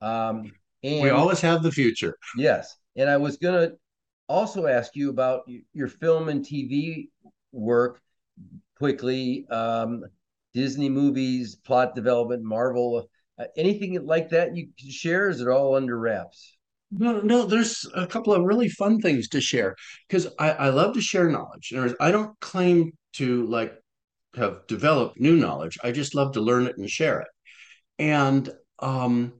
[0.00, 0.52] Um,
[0.82, 2.16] and we always have the future.
[2.36, 2.76] Yes.
[2.96, 3.76] And I was going to
[4.28, 5.42] also ask you about
[5.72, 7.08] your film and TV
[7.52, 8.00] work
[8.78, 9.46] quickly.
[9.50, 10.04] Um,
[10.54, 15.28] Disney movies, plot development, Marvel, uh, anything like that you can share?
[15.28, 16.56] Is it all under wraps?
[16.90, 20.92] No, no, there's a couple of really fun things to share because I, I love
[20.94, 21.72] to share knowledge.
[22.00, 23.74] I don't claim to like
[24.34, 25.78] have developed new knowledge.
[25.82, 27.28] I just love to learn it and share it.
[27.98, 29.32] And um,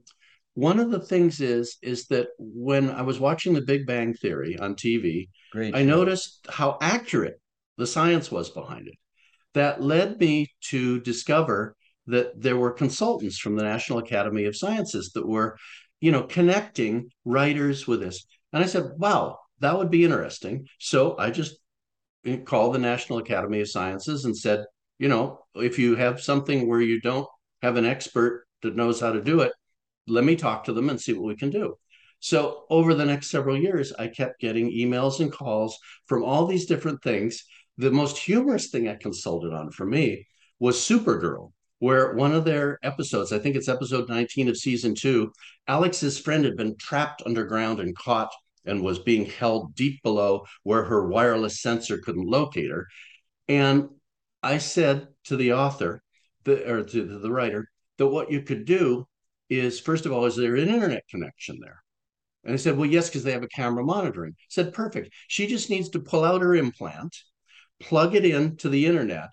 [0.55, 4.57] one of the things is is that when I was watching The Big Bang Theory
[4.57, 5.85] on TV, Great I show.
[5.85, 7.39] noticed how accurate
[7.77, 8.95] the science was behind it.
[9.53, 11.75] That led me to discover
[12.07, 15.57] that there were consultants from the National Academy of Sciences that were,
[16.01, 18.25] you know, connecting writers with this.
[18.51, 20.67] And I said, wow, that would be interesting.
[20.79, 21.55] So I just
[22.25, 24.65] eh, called the National Academy of Sciences and said,
[24.99, 27.27] you know, if you have something where you don't
[27.61, 29.53] have an expert that knows how to do it,
[30.07, 31.77] let me talk to them and see what we can do.
[32.19, 36.65] So over the next several years, I kept getting emails and calls from all these
[36.65, 37.43] different things.
[37.77, 40.25] The most humorous thing I consulted on for me
[40.59, 45.33] was Supergirl, where one of their episodes, I think it's episode 19 of season two,
[45.67, 48.31] Alex's friend had been trapped underground and caught
[48.65, 52.87] and was being held deep below where her wireless sensor couldn't locate her.
[53.49, 53.89] And
[54.41, 56.01] I said to the author,
[56.45, 59.07] the, or to the writer, that what you could do
[59.59, 61.83] is first of all, is there an internet connection there?
[62.43, 64.33] And I said, well, yes, because they have a camera monitoring.
[64.37, 65.13] I said, perfect.
[65.27, 67.15] She just needs to pull out her implant,
[67.79, 69.29] plug it in to the internet,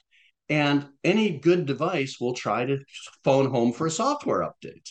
[0.48, 2.78] and any good device will try to
[3.24, 4.88] phone home for a software update.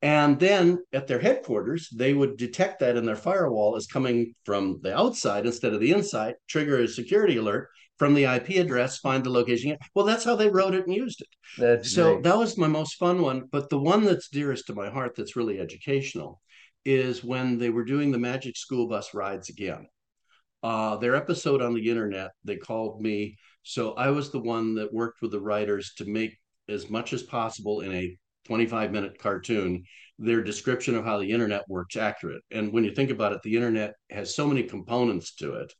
[0.00, 4.78] And then at their headquarters, they would detect that in their firewall as coming from
[4.82, 9.24] the outside instead of the inside, trigger a security alert from the IP address, find
[9.24, 9.76] the location.
[9.94, 11.28] Well, that's how they wrote it and used it.
[11.58, 12.24] That's so great.
[12.24, 13.48] that was my most fun one.
[13.50, 16.40] But the one that's dearest to my heart, that's really educational,
[16.84, 19.86] is when they were doing the Magic School Bus rides again.
[20.62, 23.36] Uh, their episode on the internet, they called me.
[23.62, 26.36] So I was the one that worked with the writers to make
[26.68, 29.84] as much as possible in a 25 minute cartoon
[30.18, 32.42] their description of how the internet works accurate.
[32.50, 35.72] And when you think about it, the internet has so many components to it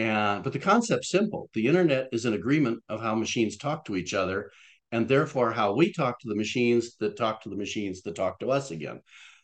[0.00, 1.50] and but the concept's simple.
[1.52, 4.50] The internet is an agreement of how machines talk to each other,
[4.92, 8.40] and therefore how we talk to the machines that talk to the machines that talk
[8.40, 9.00] to us again.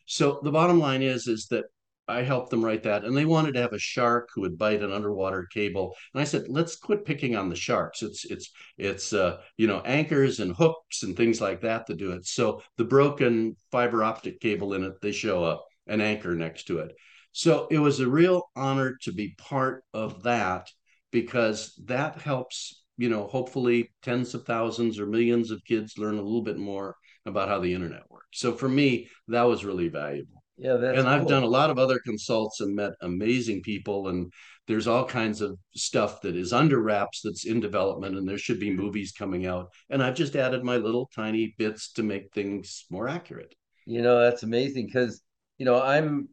[0.07, 1.64] So the bottom line is is that
[2.09, 4.83] I helped them write that, and they wanted to have a shark who would bite
[4.83, 5.95] an underwater cable.
[6.14, 8.03] And I said, let's quit picking on the sharks.
[8.03, 12.12] It's it's it's uh, you know anchors and hooks and things like that to do
[12.12, 12.25] it.
[12.27, 16.79] So the broken fiber optic cable in it, they show a an anchor next to
[16.79, 16.97] it.
[17.37, 20.70] So it was a real honor to be part of that
[21.12, 26.22] because that helps, you know, hopefully tens of thousands or millions of kids learn a
[26.22, 26.96] little bit more
[27.27, 28.40] about how the internet works.
[28.40, 30.42] So for me, that was really valuable.
[30.57, 31.07] Yeah, and cool.
[31.07, 34.33] I've done a lot of other consults and met amazing people, and
[34.66, 38.59] there's all kinds of stuff that is under wraps that's in development, and there should
[38.59, 38.81] be mm-hmm.
[38.81, 39.68] movies coming out.
[39.90, 43.55] And I've just added my little tiny bits to make things more accurate.
[43.85, 45.20] You know, that's amazing because
[45.59, 46.31] you know I'm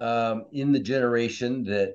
[0.00, 1.94] um, in the generation that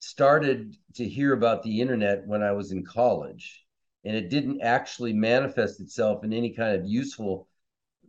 [0.00, 3.64] started to hear about the internet when I was in college,
[4.04, 7.48] and it didn't actually manifest itself in any kind of useful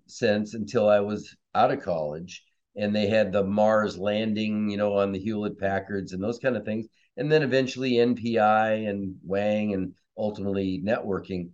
[0.07, 2.43] sense until I was out of college.
[2.77, 6.55] And they had the Mars landing, you know, on the Hewlett Packards and those kind
[6.55, 6.87] of things.
[7.17, 11.49] And then eventually NPI and Wang and ultimately networking.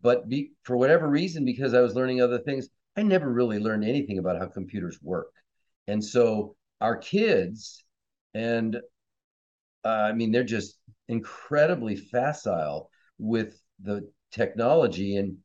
[0.00, 3.84] But be, for whatever reason, because I was learning other things, I never really learned
[3.84, 5.32] anything about how computers work.
[5.86, 7.84] And so our kids,
[8.34, 8.76] and
[9.84, 15.16] uh, I mean, they're just incredibly facile with the technology.
[15.16, 15.36] And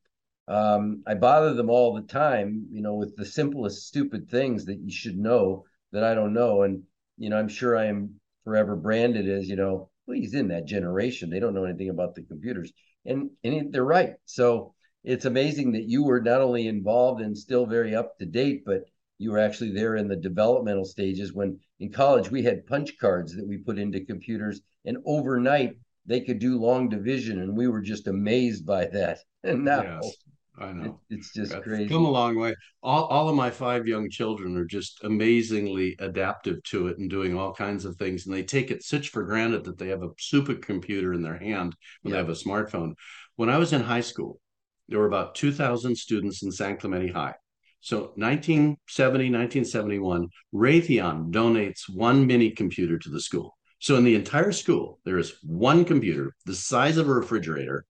[0.48, 4.80] um, I bother them all the time, you know, with the simplest, stupid things that
[4.80, 6.64] you should know that I don't know.
[6.64, 6.84] And,
[7.18, 10.66] you know, I'm sure I am forever branded as, you know, well, he's in that
[10.66, 11.30] generation.
[11.30, 12.72] They don't know anything about the computers.
[13.06, 14.14] And, and they're right.
[14.26, 14.74] So
[15.04, 18.86] it's amazing that you were not only involved and still very up to date, but
[19.18, 23.36] you were actually there in the developmental stages when in college we had punch cards
[23.36, 25.76] that we put into computers and overnight
[26.06, 29.20] they could do long division and we were just amazed by that.
[29.44, 30.16] And now yes,
[30.60, 31.00] i know.
[31.10, 31.88] it, it's just crazy.
[31.88, 32.54] come a long way.
[32.84, 37.38] All, all of my five young children are just amazingly adaptive to it and doing
[37.38, 40.10] all kinds of things and they take it such for granted that they have a
[40.10, 42.20] supercomputer in their hand when yeah.
[42.20, 42.94] they have a smartphone.
[43.36, 44.42] When i was in high school
[44.90, 47.36] there were about 2000 students in san clemente high
[47.80, 53.58] so 1970, 1971, Raytheon donates one mini computer to the school.
[53.80, 57.86] So in the entire school, there is one computer the size of a refrigerator.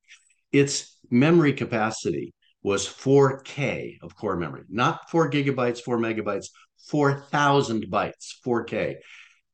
[0.51, 6.47] Its memory capacity was 4K of core memory, not four gigabytes, four megabytes,
[6.89, 8.95] 4,000 bytes, 4K.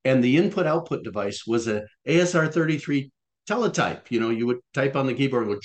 [0.06, 3.12] And the input output device was a ASR 33
[3.48, 4.12] teletype.
[4.12, 5.62] You know, you would type on the keyboard and,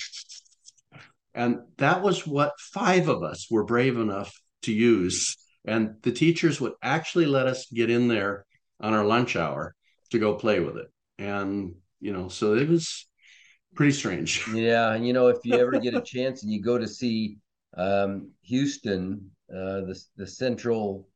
[1.33, 5.37] and that was what five of us were brave enough to use.
[5.65, 8.45] And the teachers would actually let us get in there
[8.79, 9.75] on our lunch hour
[10.11, 10.87] to go play with it.
[11.17, 13.07] And, you know, so it was
[13.75, 14.47] pretty strange.
[14.53, 14.93] Yeah.
[14.93, 17.37] And, you know, if you ever get a chance and you go to see
[17.77, 21.07] um, Houston, uh, the, the central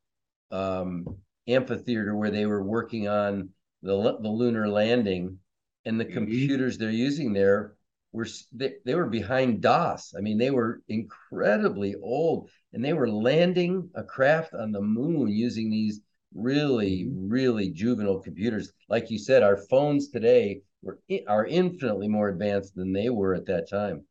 [0.50, 1.06] um,
[1.48, 3.50] amphitheater where they were working on
[3.82, 5.38] the, the lunar landing
[5.84, 6.14] and the mm-hmm.
[6.14, 7.74] computers they're using there
[8.14, 10.14] were they, they were behind DOS.
[10.16, 15.28] I mean, they were incredibly old and they were landing a craft on the moon
[15.28, 16.00] using these
[16.32, 17.28] really, mm-hmm.
[17.28, 18.72] really juvenile computers.
[18.88, 23.46] Like you said, our phones today were are infinitely more advanced than they were at
[23.46, 24.04] that time.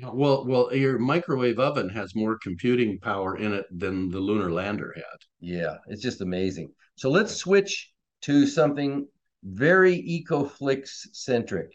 [0.00, 4.94] Well, well, your microwave oven has more computing power in it than the lunar lander
[4.96, 5.18] had.
[5.40, 6.72] Yeah, it's just amazing.
[6.94, 9.06] So let's switch to something
[9.44, 11.70] very EcoFlix centric.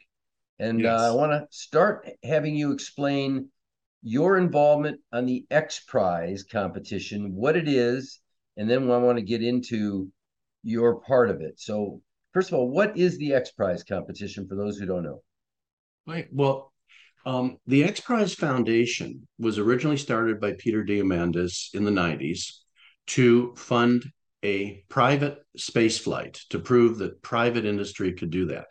[0.59, 0.99] And yes.
[0.99, 3.49] uh, I want to start having you explain
[4.03, 8.19] your involvement on the X Prize competition, what it is,
[8.57, 10.11] and then I want to get into
[10.63, 11.59] your part of it.
[11.59, 12.01] So,
[12.33, 15.21] first of all, what is the X Prize competition for those who don't know?
[16.05, 16.27] Right.
[16.31, 16.73] Well,
[17.25, 22.59] um, the X Prize Foundation was originally started by Peter Diamandis in the 90s
[23.07, 24.03] to fund
[24.43, 28.65] a private space flight to prove that private industry could do that.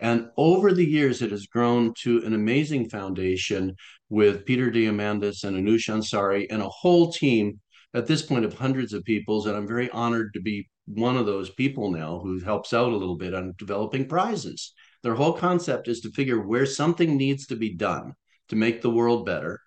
[0.00, 3.76] And over the years, it has grown to an amazing foundation
[4.08, 7.60] with Peter Diamandis and Anousheh Ansari and a whole team
[7.92, 9.46] at this point of hundreds of people.
[9.46, 12.96] And I'm very honored to be one of those people now who helps out a
[12.96, 14.72] little bit on developing prizes.
[15.02, 18.14] Their whole concept is to figure where something needs to be done
[18.48, 19.60] to make the world better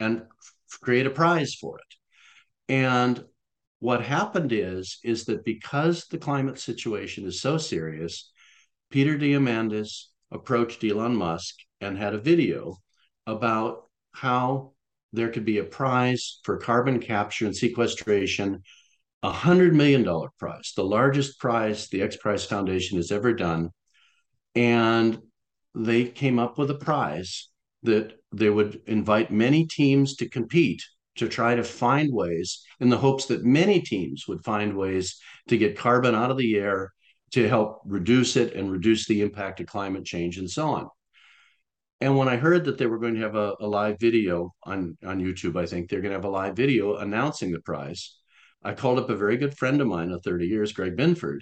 [0.00, 0.22] and
[0.80, 2.72] create a prize for it.
[2.72, 3.22] And
[3.80, 8.32] what happened is is that because the climate situation is so serious,
[8.90, 12.76] Peter Diamandis approached Elon Musk and had a video
[13.26, 14.72] about how
[15.12, 18.62] there could be a prize for carbon capture and sequestration,
[19.22, 23.70] a hundred million dollar prize, the largest prize the X Prize Foundation has ever done.
[24.54, 25.18] And
[25.74, 27.48] they came up with a prize
[27.82, 30.82] that they would invite many teams to compete
[31.16, 35.16] to try to find ways in the hopes that many teams would find ways
[35.48, 36.92] to get carbon out of the air
[37.34, 40.88] to help reduce it and reduce the impact of climate change and so on.
[42.00, 44.96] And when I heard that they were going to have a, a live video on,
[45.04, 48.16] on YouTube, I think they're going to have a live video announcing the prize.
[48.62, 51.40] I called up a very good friend of mine of 30 years, Greg Benford.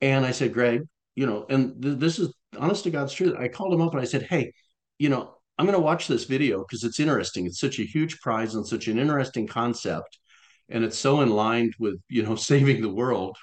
[0.00, 0.82] And I said, Greg,
[1.14, 3.36] you know, and th- this is honest to God's truth.
[3.38, 4.52] I called him up and I said, hey,
[4.98, 7.46] you know, I'm going to watch this video because it's interesting.
[7.46, 10.18] It's such a huge prize and such an interesting concept.
[10.68, 13.36] And it's so in line with, you know, saving the world.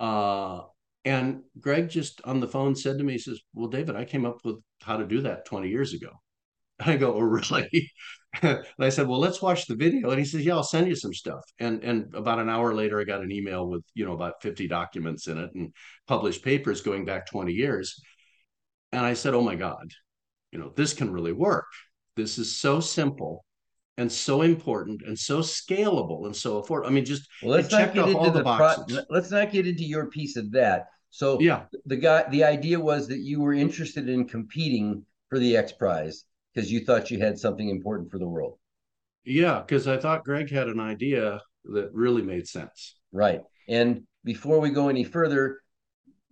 [0.00, 0.62] Uh,
[1.06, 4.26] and Greg just on the phone said to me, he says, Well, David, I came
[4.26, 6.10] up with how to do that 20 years ago.
[6.80, 7.92] I go, Oh, really?
[8.42, 10.10] and I said, Well, let's watch the video.
[10.10, 11.44] And he says, Yeah, I'll send you some stuff.
[11.60, 14.66] And and about an hour later, I got an email with, you know, about 50
[14.66, 15.72] documents in it and
[16.08, 18.00] published papers going back 20 years.
[18.90, 19.92] And I said, Oh my God,
[20.50, 21.66] you know, this can really work.
[22.16, 23.44] This is so simple
[23.96, 26.88] and so important and so scalable and so affordable.
[26.88, 29.84] I mean, just well, let's not get into the, the pro- let's not get into
[29.84, 30.86] your piece of that.
[31.16, 35.56] So yeah, the guy, the idea was that you were interested in competing for the
[35.56, 38.58] X Prize because you thought you had something important for the world.
[39.24, 41.40] Yeah, because I thought Greg had an idea
[41.72, 42.96] that really made sense.
[43.12, 43.40] Right.
[43.66, 45.60] And before we go any further,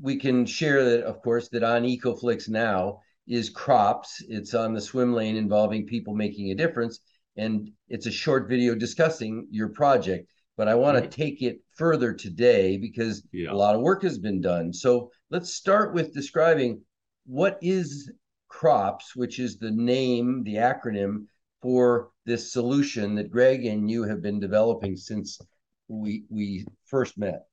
[0.03, 4.22] we can share that, of course, that on EcoFlix now is crops.
[4.28, 7.01] It's on the swim lane involving people making a difference.
[7.39, 11.11] And it's a short video discussing your project but I want right.
[11.11, 13.50] to take it further today because yeah.
[13.50, 14.72] a lot of work has been done.
[14.72, 16.80] So let's start with describing
[17.26, 18.11] what is
[18.48, 21.26] CROPS, which is the name, the acronym
[21.61, 25.40] for this solution that Greg and you have been developing since
[25.88, 27.46] we we first met?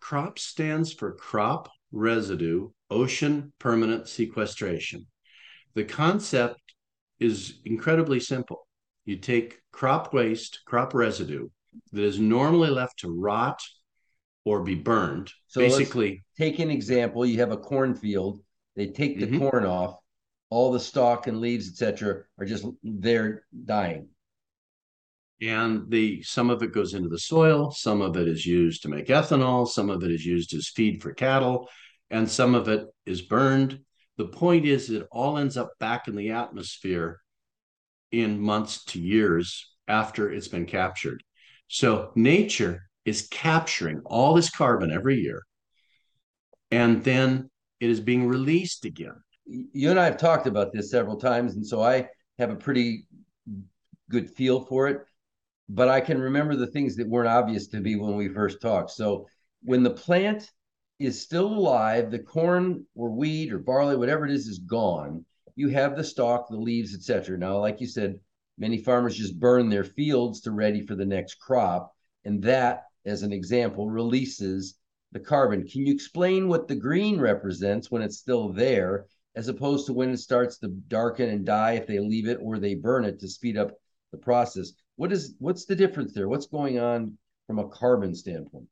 [0.00, 5.06] CROP stands for crop residue ocean permanent sequestration.
[5.74, 6.60] The concept
[7.20, 8.66] is incredibly simple.
[9.10, 11.48] You take crop waste, crop residue
[11.92, 13.60] that is normally left to rot
[14.44, 15.32] or be burned.
[15.48, 17.26] So basically, take an example.
[17.26, 18.40] You have a cornfield.
[18.76, 19.40] They take the mm-hmm.
[19.40, 19.96] corn off.
[20.48, 24.10] All the stalk and leaves, etc., are just there dying.
[25.42, 27.72] And the some of it goes into the soil.
[27.72, 29.66] Some of it is used to make ethanol.
[29.66, 31.68] Some of it is used as feed for cattle,
[32.10, 33.80] and some of it is burned.
[34.18, 37.20] The point is, it all ends up back in the atmosphere
[38.12, 41.22] in months to years after it's been captured.
[41.68, 45.42] So nature is capturing all this carbon every year,
[46.70, 47.50] and then
[47.80, 49.22] it is being released again.
[49.46, 52.08] You and I have talked about this several times, and so I
[52.38, 53.06] have a pretty
[54.10, 54.98] good feel for it.
[55.68, 58.90] But I can remember the things that weren't obvious to me when we first talked.
[58.90, 59.26] So
[59.62, 60.50] when the plant
[60.98, 65.24] is still alive, the corn or wheat or barley, whatever it is, is gone.
[65.60, 67.38] You have the stalk, the leaves, etc.
[67.38, 68.18] Now, like you said,
[68.58, 71.92] many farmers just burn their fields to ready for the next crop,
[72.24, 74.76] and that as an example, releases
[75.12, 75.66] the carbon.
[75.66, 80.10] Can you explain what the green represents when it's still there, as opposed to when
[80.10, 83.28] it starts to darken and die if they leave it or they burn it to
[83.28, 83.72] speed up
[84.12, 84.72] the process?
[84.96, 86.28] What is what's the difference there?
[86.28, 88.68] What's going on from a carbon standpoint?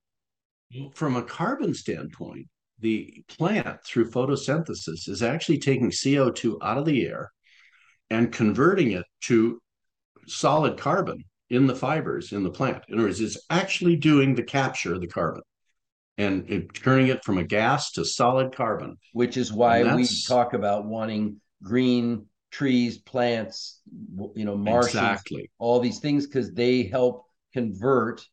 [0.93, 2.47] From a carbon standpoint,
[2.81, 7.31] the plant through photosynthesis is actually taking CO2 out of the air
[8.11, 9.61] and converting it to
[10.27, 12.83] solid carbon in the fibers in the plant.
[12.89, 15.43] In other words, it's actually doing the capture of the carbon
[16.19, 18.97] and it, turning it from a gas to solid carbon.
[19.13, 23.81] Which is why we talk about wanting green trees, plants,
[24.35, 25.51] you know, marshes, exactly.
[25.59, 28.27] all these things because they help convert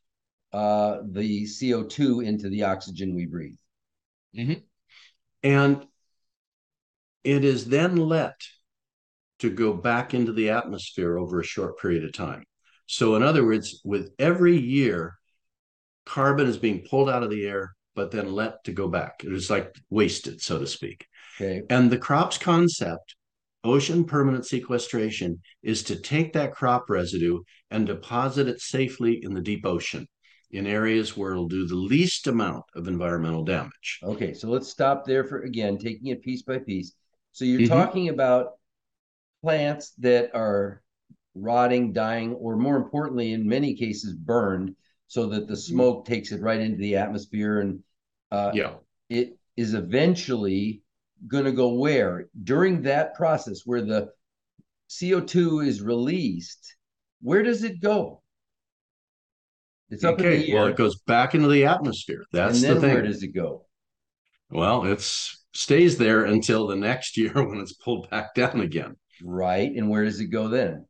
[0.54, 3.56] uh, the CO2 into the oxygen we breathe.
[4.38, 4.54] Mm-hmm.
[5.44, 5.86] And
[7.24, 8.36] it is then let
[9.40, 12.44] to go back into the atmosphere over a short period of time.
[12.88, 15.16] So, in other words, with every year,
[16.06, 19.22] carbon is being pulled out of the air, but then let to go back.
[19.24, 21.08] It's like wasted, so to speak.
[21.40, 21.64] Okay.
[21.70, 23.16] And the crops concept,
[23.64, 27.40] ocean permanent sequestration, is to take that crop residue
[27.72, 30.08] and deposit it safely in the deep ocean
[30.56, 34.00] in areas where it'll do the least amount of environmental damage.
[34.04, 36.94] Okay, so let's stop there for again, taking it piece by piece.
[37.34, 37.74] So you're mm-hmm.
[37.74, 38.54] talking about
[39.44, 40.82] plants that are
[41.36, 44.76] rotting, dying, or more importantly, in many cases, burned,
[45.08, 45.74] so that the mm-hmm.
[45.74, 47.84] smoke takes it right into the atmosphere, and
[48.32, 48.76] uh, yeah,
[49.10, 50.82] it is eventually
[51.28, 54.10] going to go where during that process where the
[54.90, 56.76] CO2 is released.
[57.22, 58.22] Where does it go?
[59.90, 60.56] It's up okay, in the air.
[60.56, 62.24] Well, it goes back into the atmosphere.
[62.32, 62.94] That's the thing.
[62.94, 63.66] Where does it go?
[64.50, 68.96] Well, it stays there until the next year when it's pulled back down again.
[69.24, 69.72] Right.
[69.72, 70.86] And where does it go then?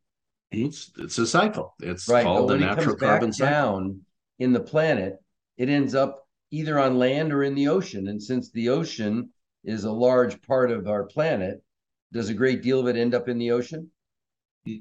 [0.51, 1.75] It's it's a cycle.
[1.81, 2.23] It's right.
[2.23, 3.51] called the natural carbon cycle.
[3.51, 4.01] Down
[4.39, 5.15] in the planet,
[5.57, 8.07] it ends up either on land or in the ocean.
[8.07, 9.29] And since the ocean
[9.63, 11.61] is a large part of our planet,
[12.13, 13.89] does a great deal of it end up in the ocean?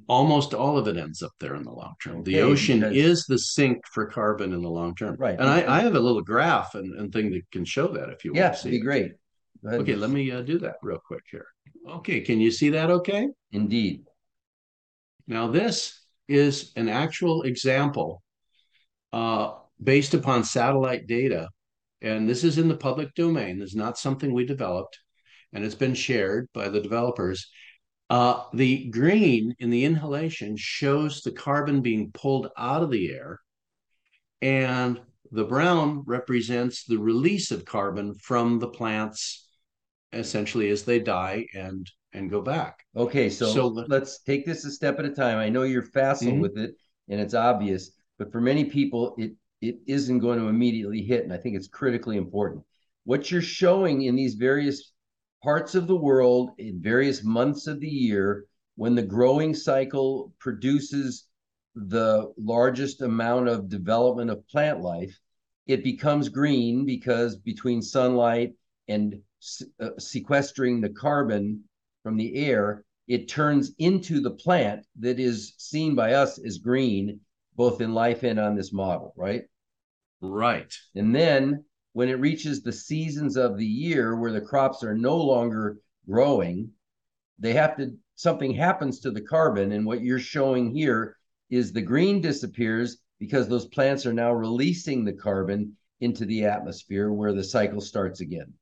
[0.09, 2.23] Almost all of it ends up there in the long term.
[2.23, 5.17] The ocean is the sink for carbon in the long term.
[5.19, 5.39] Right.
[5.39, 8.25] And I, I have a little graph and, and thing that can show that if
[8.25, 8.69] you yeah, want to see.
[8.71, 9.13] Yeah, be great.
[9.67, 11.47] Okay, let me uh, do that real quick here.
[11.89, 13.29] Okay, can you see that okay?
[13.53, 14.05] Indeed.
[15.27, 18.23] Now, this is an actual example
[19.13, 21.49] uh, based upon satellite data.
[22.03, 23.59] And this is in the public domain.
[23.59, 24.99] This is not something we developed,
[25.55, 27.49] and it's been shared by the developers.
[28.11, 33.41] Uh, the green in the inhalation shows the carbon being pulled out of the air,
[34.43, 35.01] and
[35.31, 39.49] the brown represents the release of carbon from the plants
[40.13, 42.85] essentially as they die and and go back.
[42.97, 45.39] Okay, so, so let's take this a step at a time.
[45.39, 46.41] I know you're facile mm-hmm.
[46.41, 46.77] with it
[47.09, 51.33] and it's obvious, but for many people it it isn't going to immediately hit and
[51.33, 52.65] I think it's critically important.
[53.05, 54.93] What you're showing in these various
[55.45, 61.27] parts of the world in various months of the year when the growing cycle produces
[61.75, 65.21] the largest amount of development of plant life,
[65.67, 68.55] it becomes green because between sunlight
[68.89, 69.21] and
[69.81, 71.63] uh, sequestering the carbon
[72.03, 77.21] from the air, it turns into the plant that is seen by us as green,
[77.55, 79.43] both in life and on this model, right?
[80.23, 80.73] Right.
[80.95, 81.65] And then
[81.95, 85.79] when it reaches the seasons of the year where the crops are no longer
[86.09, 86.71] growing,
[87.39, 89.73] they have to, something happens to the carbon.
[89.73, 91.17] And what you're showing here
[91.51, 97.13] is the green disappears because those plants are now releasing the carbon into the atmosphere
[97.13, 98.53] where the cycle starts again.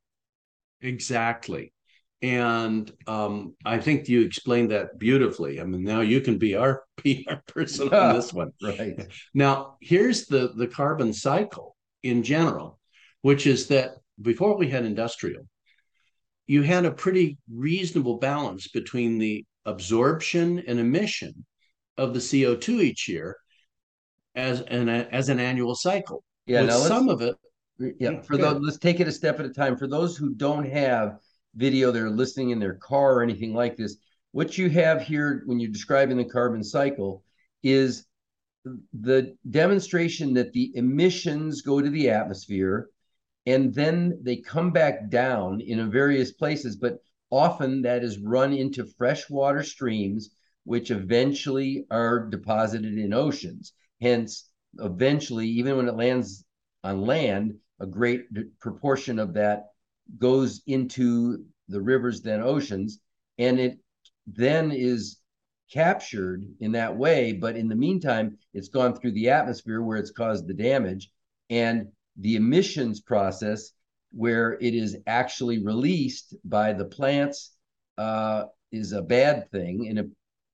[0.83, 1.73] Exactly.
[2.21, 5.59] And um, I think you explained that beautifully.
[5.59, 8.53] I mean, now you can be our PR person on this one.
[8.63, 9.11] Right.
[9.33, 12.79] Now, here's the, the carbon cycle in general,
[13.23, 15.45] which is that before we had industrial,
[16.47, 21.47] you had a pretty reasonable balance between the absorption and emission
[21.97, 23.37] of the CO2 each year
[24.35, 26.25] as an as an annual cycle.
[26.47, 27.37] Yeah, now some of it.
[27.79, 28.23] yeah, mm-hmm.
[28.23, 29.77] for those let's take it a step at a time.
[29.77, 31.19] For those who don't have
[31.55, 33.97] video, they're listening in their car or anything like this.
[34.33, 37.23] What you have here when you're describing the carbon cycle
[37.63, 38.07] is
[39.01, 42.89] the demonstration that the emissions go to the atmosphere
[43.47, 46.99] and then they come back down in various places, but
[47.31, 50.31] often that is run into freshwater streams,
[50.65, 53.73] which eventually are deposited in oceans.
[54.01, 56.45] Hence, eventually, even when it lands
[56.85, 58.23] on land, a great
[58.61, 59.71] proportion of that
[60.19, 63.01] goes into the rivers, then oceans,
[63.39, 63.79] and it
[64.27, 65.19] then is
[65.73, 67.33] captured in that way.
[67.33, 71.11] But in the meantime, it's gone through the atmosphere where it's caused the damage.
[71.51, 73.73] And the emissions process,
[74.11, 77.53] where it is actually released by the plants,
[77.99, 79.89] uh, is a bad thing.
[79.89, 80.05] And, a,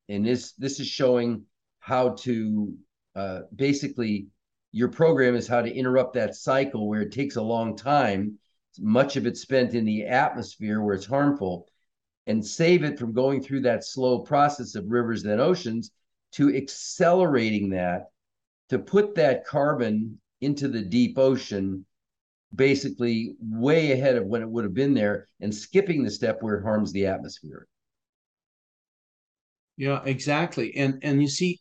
[0.08, 1.44] and this, this is showing
[1.80, 2.74] how to
[3.14, 4.28] uh, basically
[4.72, 8.38] your program is how to interrupt that cycle where it takes a long time
[8.80, 11.66] much of it spent in the atmosphere where it's harmful
[12.26, 15.90] and save it from going through that slow process of rivers and oceans
[16.32, 18.10] to accelerating that
[18.68, 21.84] to put that carbon into the deep ocean
[22.54, 26.56] basically way ahead of when it would have been there and skipping the step where
[26.56, 27.66] it harms the atmosphere.
[29.76, 30.74] Yeah exactly.
[30.76, 31.60] And and you see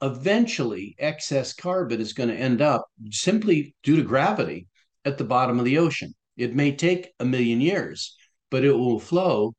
[0.00, 4.66] eventually excess carbon is going to end up simply due to gravity
[5.04, 6.14] at the bottom of the ocean.
[6.36, 8.16] It may take a million years,
[8.50, 9.54] but it will flow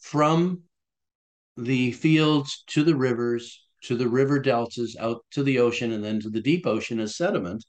[0.00, 0.62] from
[1.56, 6.20] the fields to the rivers, to the river deltas, out to the ocean, and then
[6.20, 7.64] to the deep ocean as sediment.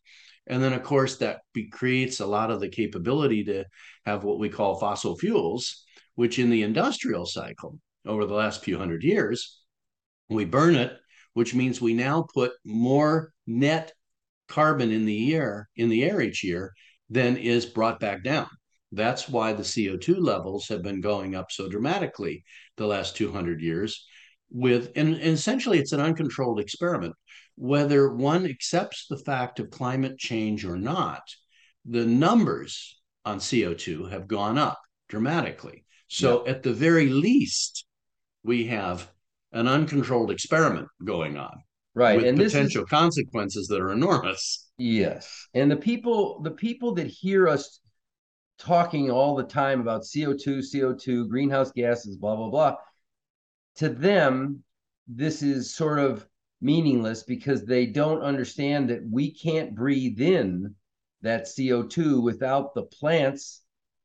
[0.48, 1.42] And then, of course, that
[1.72, 3.66] creates a lot of the capability to
[4.06, 5.86] have what we call fossil fuels,
[6.16, 9.62] which in the industrial cycle over the last few hundred years,
[10.30, 10.94] we burn it,
[11.34, 13.94] which means we now put more net
[14.48, 16.74] carbon in the air in the air each year
[17.10, 18.48] then is brought back down.
[18.92, 22.44] That's why the CO2 levels have been going up so dramatically
[22.78, 24.06] the last 200 years.
[24.52, 27.16] With and, and essentially, it's an uncontrolled experiment.
[27.56, 31.22] Whether one accepts the fact of climate change or not,
[31.86, 35.86] the numbers on CO2 have gone up dramatically.
[36.08, 36.52] So, yeah.
[36.52, 37.86] at the very least,
[38.44, 39.12] we have
[39.52, 41.64] an uncontrolled experiment going on
[41.96, 46.94] right with and potential is, consequences that are enormous yes and the people the people
[46.94, 47.80] that hear us
[48.60, 52.76] talking all the time about co2 co2 greenhouse gases blah blah blah
[53.80, 54.64] to them
[55.08, 56.26] this is sort of
[56.62, 60.76] meaningless because they don't understand that we can't breathe in
[61.22, 63.64] that co2 without the plants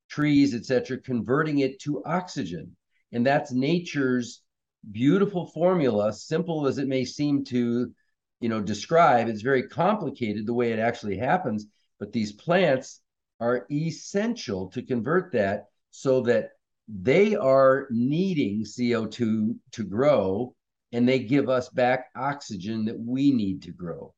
[0.09, 2.75] trees etc converting it to oxygen
[3.13, 4.43] and that's nature's
[4.91, 7.93] beautiful formula, simple as it may seem to,
[8.41, 9.29] you know, describe.
[9.29, 11.67] It's very complicated the way it actually happens,
[11.99, 13.01] but these plants
[13.41, 16.51] are essential to convert that so that
[16.89, 20.55] they are needing CO2 to grow
[20.93, 24.15] and they give us back oxygen that we need to grow.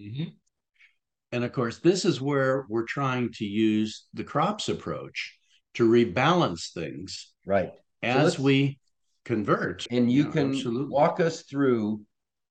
[0.00, 0.30] Mm-hmm.
[1.32, 5.36] And of course, this is where we're trying to use the crops approach
[5.74, 7.32] to rebalance things.
[7.44, 7.72] Right.
[8.02, 8.78] As so we
[9.24, 9.86] convert.
[9.90, 10.92] And you yeah, can absolutely.
[10.92, 12.02] walk us through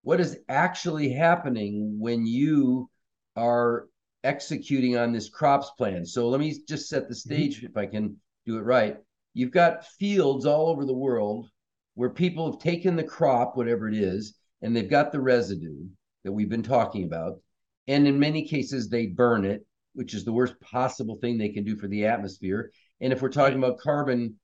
[0.02, 2.90] what is actually happening when you
[3.38, 3.88] are
[4.24, 6.06] executing on this crops plan.
[6.06, 7.34] So let me just set the mm-hmm.
[7.34, 7.68] stage mm-hmm.
[7.68, 8.98] if I can do it right.
[9.34, 11.50] You've got fields all over the world
[11.96, 15.86] where people have taken the crop, whatever it is, and they've got the residue
[16.24, 17.40] that we've been talking about.
[17.88, 21.64] And in many cases, they burn it, which is the worst possible thing they can
[21.64, 22.72] do for the atmosphere.
[23.02, 24.40] And if we're talking about carbon,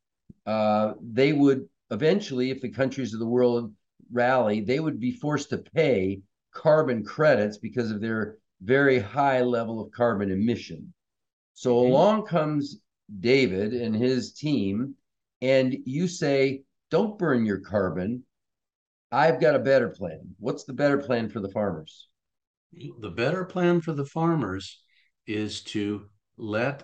[0.46, 3.74] uh, they would eventually, if the countries of the world
[4.12, 6.22] rally, they would be forced to pay
[6.54, 10.94] carbon credits because of their very high level of carbon emission.
[11.54, 11.92] So mm-hmm.
[11.92, 12.80] along comes
[13.20, 14.96] David and his team,
[15.42, 18.24] and you say, Don't burn your carbon.
[19.12, 20.36] I've got a better plan.
[20.38, 22.08] What's the better plan for the farmers?
[22.74, 24.80] The better plan for the farmers
[25.26, 26.06] is to
[26.38, 26.84] let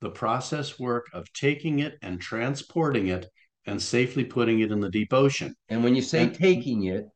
[0.00, 3.26] the process work of taking it and transporting it
[3.66, 5.54] and safely putting it in the deep ocean.
[5.68, 7.06] And when you say and, taking it,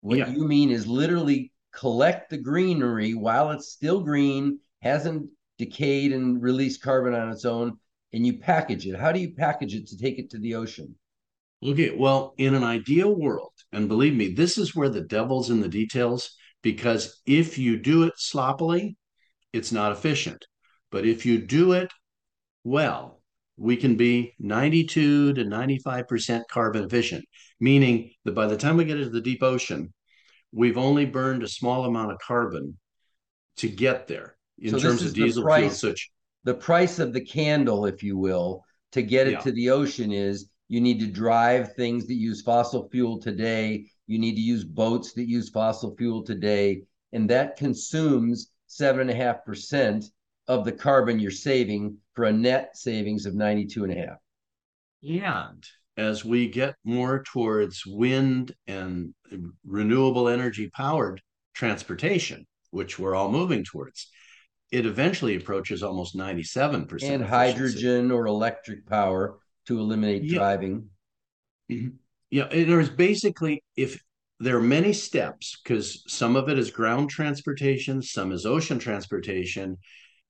[0.00, 0.28] what yeah.
[0.28, 6.82] you mean is literally collect the greenery while it's still green, hasn't decayed and released
[6.82, 7.78] carbon on its own,
[8.14, 8.98] and you package it.
[8.98, 10.94] How do you package it to take it to the ocean?
[11.62, 15.60] Okay, well, in an ideal world, and believe me, this is where the devil's in
[15.60, 16.30] the details,
[16.62, 18.96] because if you do it sloppily,
[19.52, 20.46] it's not efficient.
[20.92, 21.90] But if you do it
[22.62, 23.20] well,
[23.56, 27.24] we can be 92 to 95% carbon efficient,
[27.58, 29.92] meaning that by the time we get into the deep ocean,
[30.52, 32.78] we've only burned a small amount of carbon
[33.56, 35.92] to get there in so terms of diesel price, fuel.
[35.92, 36.10] Such
[36.44, 39.40] the price of the candle, if you will, to get it yeah.
[39.40, 43.86] to the ocean is you need to drive things that use fossil fuel today.
[44.06, 46.82] You need to use boats that use fossil fuel today.
[47.12, 50.04] And that consumes seven and a half percent
[50.46, 54.18] of the carbon you're saving for a net savings of 92 and a half.
[55.02, 55.64] And
[55.96, 59.14] as we get more towards wind and
[59.64, 61.22] renewable energy powered
[61.54, 64.10] transportation, which we're all moving towards,
[64.74, 67.02] it eventually approaches almost 97%.
[67.04, 70.38] And hydrogen or electric power to eliminate yeah.
[70.38, 70.88] driving.
[71.70, 71.90] Mm-hmm.
[72.30, 74.02] Yeah, there's basically if
[74.40, 79.78] there are many steps because some of it is ground transportation, some is ocean transportation.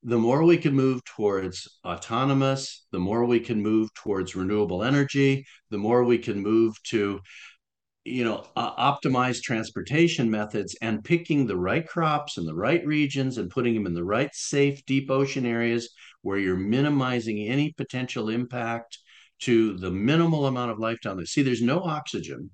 [0.02, 5.46] The more we can move towards autonomous, the more we can move towards renewable energy,
[5.70, 7.18] the more we can move to
[8.04, 13.38] you know uh, optimize transportation methods and picking the right crops in the right regions
[13.38, 15.90] and putting them in the right safe deep ocean areas
[16.22, 18.98] where you're minimizing any potential impact
[19.40, 21.26] to the minimal amount of life down there.
[21.26, 22.50] See, there's no oxygen.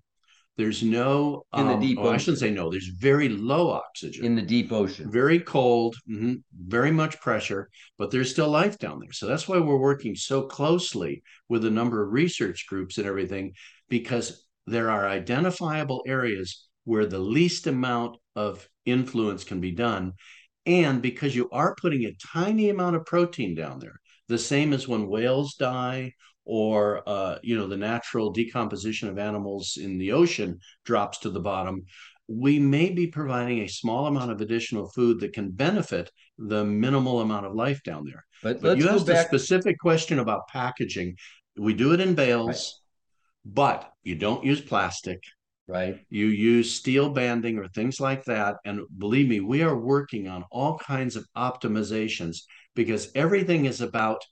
[0.57, 1.98] There's no in the um, deep.
[1.98, 2.70] Oh, I shouldn't say no.
[2.70, 5.11] There's very low oxygen in the deep ocean.
[5.11, 6.34] Very cold, mm-hmm,
[6.66, 9.12] very much pressure, but there's still life down there.
[9.12, 13.55] So that's why we're working so closely with a number of research groups and everything,
[13.88, 20.12] because there are identifiable areas where the least amount of influence can be done,
[20.66, 24.88] and because you are putting a tiny amount of protein down there, the same as
[24.88, 26.12] when whales die
[26.44, 31.40] or uh, you know the natural decomposition of animals in the ocean drops to the
[31.40, 31.84] bottom
[32.30, 37.20] we may be providing a small amount of additional food that can benefit the minimal
[37.20, 38.24] amount of life down there.
[38.42, 39.26] But, but you asked back...
[39.26, 41.16] a specific question about packaging.
[41.58, 42.80] We do it in bales.
[43.45, 45.22] But you don't use plastic
[45.70, 46.01] right?
[46.09, 48.57] You use steel banding or things like that.
[48.64, 52.38] And believe me we are working on all kinds of optimizations
[52.74, 54.24] because everything is about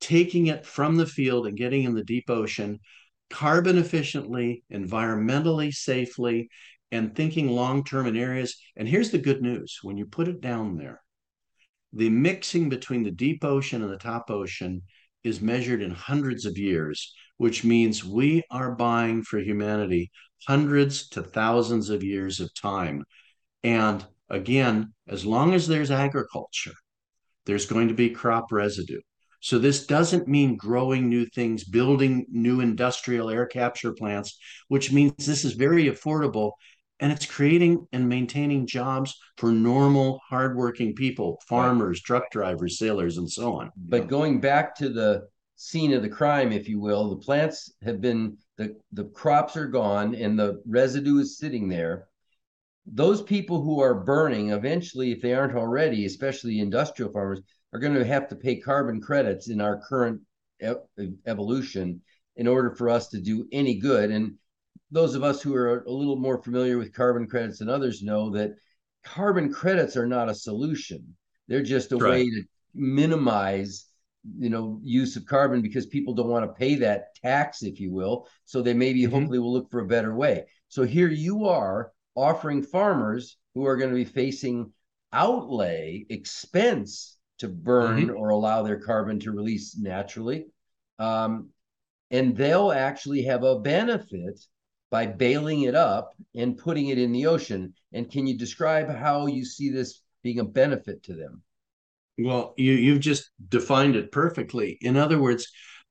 [0.00, 2.78] taking it from the field and getting in the deep ocean
[3.30, 6.48] carbon efficiently, environmentally safely,
[6.90, 8.56] and thinking long term in areas.
[8.76, 9.78] And here's the good news.
[9.82, 11.00] When you put it down there,
[11.92, 14.82] the mixing between the deep ocean and the top ocean
[15.22, 18.16] is measured in hundreds of years, which means mm-hmm.
[18.16, 20.10] we are buying for humanity
[20.46, 23.02] hundreds to thousands of years of time.
[23.64, 26.74] And again, as long as there's agriculture,
[27.46, 29.00] there's going to be crop residue.
[29.40, 34.38] So this doesn't mean growing new things, building new industrial air capture plants,
[34.68, 36.52] which means this is very affordable
[37.00, 43.30] and it's creating and maintaining jobs for normal hardworking people, farmers, truck drivers, sailors, and
[43.30, 43.70] so on.
[43.78, 45.22] But going back to the
[45.60, 49.66] scene of the crime, if you will, the plants have been the the crops are
[49.66, 52.08] gone and the residue is sitting there.
[52.86, 57.42] Those people who are burning eventually, if they aren't already, especially industrial farmers,
[57.74, 60.22] are going to have to pay carbon credits in our current
[60.62, 62.00] e- evolution
[62.36, 64.10] in order for us to do any good.
[64.10, 64.36] And
[64.90, 68.30] those of us who are a little more familiar with carbon credits than others know
[68.30, 68.54] that
[69.04, 71.16] carbon credits are not a solution.
[71.48, 72.10] They're just a right.
[72.10, 72.42] way to
[72.74, 73.89] minimize
[74.38, 77.90] you know use of carbon because people don't want to pay that tax if you
[77.92, 79.14] will so they maybe mm-hmm.
[79.14, 83.76] hopefully will look for a better way so here you are offering farmers who are
[83.76, 84.72] going to be facing
[85.12, 88.16] outlay expense to burn mm-hmm.
[88.16, 90.46] or allow their carbon to release naturally.
[90.98, 91.48] Um,
[92.10, 94.38] and they'll actually have a benefit
[94.90, 97.74] by bailing it up and putting it in the ocean.
[97.92, 101.42] And can you describe how you see this being a benefit to them?
[102.22, 104.78] Well, you you've just defined it perfectly.
[104.80, 105.46] In other words,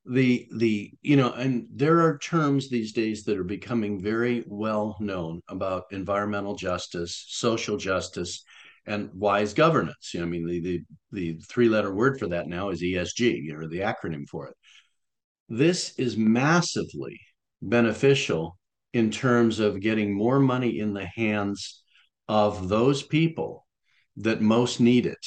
[0.06, 4.98] the the you know, and there are terms these days that are becoming very well
[5.00, 8.44] known about environmental justice, social justice,
[8.86, 10.14] and wise governance.
[10.14, 13.52] You know, I mean, the the the three letter word for that now is ESG,
[13.54, 14.56] or the acronym for it.
[15.50, 17.20] This is massively
[17.62, 18.58] beneficial
[18.94, 21.84] in terms of getting more money in the hands
[22.28, 23.66] of those people
[24.18, 25.26] that most need it,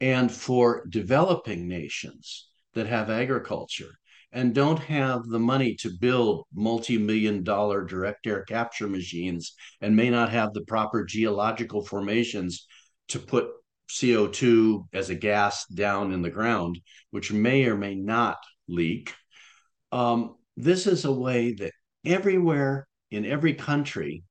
[0.00, 3.92] and for developing nations that have agriculture.
[4.32, 10.08] and don't have the money to build multi-million dollar direct air capture machines and may
[10.08, 12.68] not have the proper geological formations
[13.08, 13.48] to put
[13.88, 16.80] CO2 as a gas down in the ground,
[17.10, 18.38] which may or may not
[18.68, 19.12] leak.
[19.90, 21.72] Um, this is a way that
[22.04, 24.22] everywhere in every country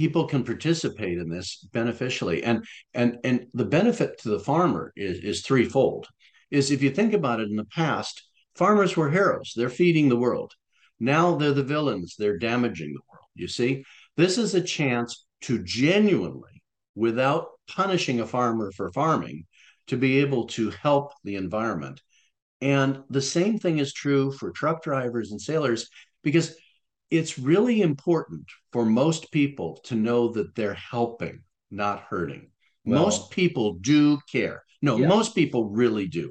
[0.00, 2.42] people can participate in this beneficially.
[2.42, 6.06] And and and the benefit to the farmer is is threefold
[6.50, 8.14] is if you think about it in the past
[8.54, 9.52] farmers were heroes.
[9.54, 10.52] They're feeding the world.
[10.98, 12.14] Now they're the villains.
[12.18, 13.84] They're damaging the world you see?
[14.16, 16.62] This is a chance to genuinely
[16.94, 19.46] without punishing a farmer for farming
[19.88, 22.00] to be able to help the environment.
[22.60, 25.88] And the same thing is true for truck drivers and sailors
[26.22, 26.54] because
[27.10, 32.50] it's really important for most people to know that they're helping, not hurting.
[32.84, 34.62] Well, most people do care.
[34.80, 35.08] No, yeah.
[35.08, 36.30] most people really do.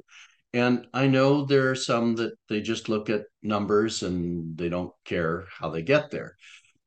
[0.52, 4.92] And I know there are some that they just look at numbers and they don't
[5.04, 6.34] care how they get there.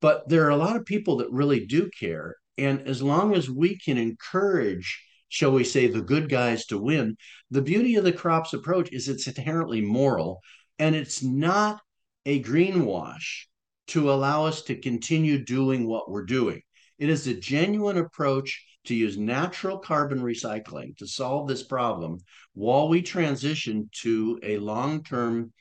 [0.02, 2.36] But there are a lot of people that really do care.
[2.58, 7.16] And as long as we can encourage, shall we say, the good guys to win,
[7.52, 10.42] the beauty of the crops approach is it's inherently moral
[10.78, 11.80] and it's not
[12.26, 13.46] a greenwash
[13.88, 16.62] to allow us to continue doing what we're doing.
[17.00, 22.20] It is a genuine approach to use natural carbon recycling to solve this problem
[22.54, 25.52] while we transition to a long term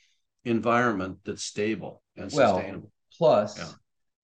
[0.44, 2.92] environment that's stable and well, sustainable.
[3.16, 3.68] Plus, yeah.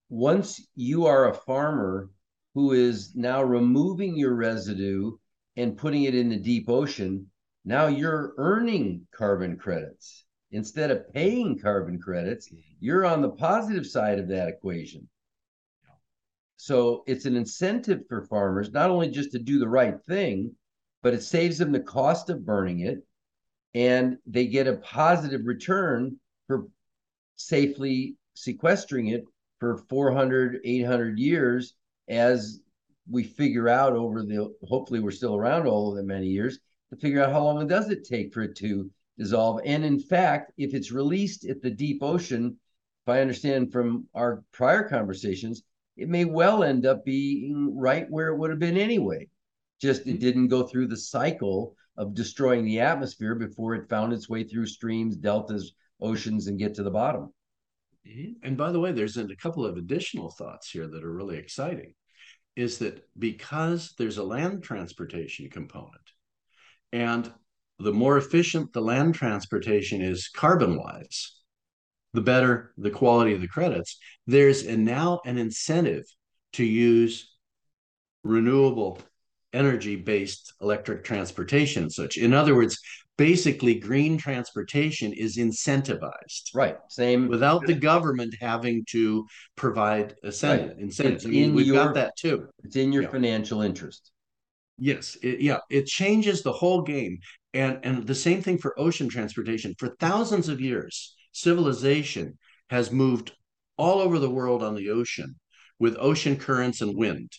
[0.09, 2.11] once you are a farmer
[2.55, 5.13] who is now removing your residue
[5.57, 7.27] and putting it in the deep ocean,
[7.65, 12.61] now you're earning carbon credits instead of paying carbon credits, mm-hmm.
[12.81, 15.09] you're on the positive side of that equation.
[16.57, 20.55] So it's an incentive for farmers, not only just to do the right thing,
[21.03, 22.99] but it saves them the cost of burning it.
[23.75, 26.19] And they get a positive return
[26.49, 26.67] for
[27.37, 29.25] safely sequestering it
[29.61, 31.75] for 400, 800 years
[32.09, 32.61] as
[33.09, 36.59] we figure out over the, hopefully we're still around all of the many years
[36.91, 39.61] to figure out how long it does it take for it to dissolve.
[39.65, 42.57] And in fact, if it's released at the deep ocean,
[43.05, 45.63] if I understand from our prior conversations,
[45.97, 49.29] it may well end up being right where it would have been anyway.
[49.81, 50.19] Just it mm-hmm.
[50.19, 54.67] didn't go through the cycle of destroying the atmosphere before it found its way through
[54.67, 57.33] streams, deltas, oceans, and get to the bottom.
[58.07, 58.47] Mm-hmm.
[58.47, 61.95] And by the way, there's a couple of additional thoughts here that are really exciting.
[62.55, 65.95] Is that because there's a land transportation component,
[66.93, 67.33] and
[67.79, 71.33] the more efficient the land transportation is carbon wise,
[72.13, 73.99] the better the quality of the credits.
[74.27, 76.05] There's a, now an incentive
[76.55, 77.33] to use
[78.25, 78.99] renewable
[79.53, 82.17] energy based electric transportation and such.
[82.17, 82.79] In other words,
[83.17, 86.55] basically green transportation is incentivized.
[86.55, 86.77] Right.
[86.89, 89.27] Same without the government having to
[89.57, 90.73] provide right.
[90.79, 91.27] incentives.
[91.27, 92.49] I mean, we've your, got that too.
[92.65, 93.11] It's in your yeah.
[93.11, 94.11] financial interest.
[94.79, 97.19] Yes, it, yeah, it changes the whole game.
[97.55, 99.75] And and the same thing for ocean transportation.
[99.79, 102.39] For thousands of years, civilization
[102.71, 103.33] has moved
[103.77, 105.37] all over the world on the ocean
[105.79, 107.33] with ocean currents and wind.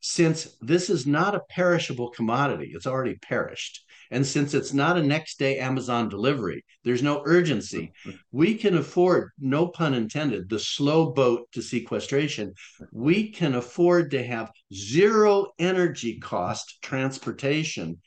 [0.00, 3.84] Since this is not a perishable commodity, it's already perished.
[4.10, 7.92] And since it's not a next day Amazon delivery, there's no urgency.
[8.32, 12.52] We can afford, no pun intended, the slow boat to sequestration.
[12.92, 18.02] We can afford to have zero energy cost transportation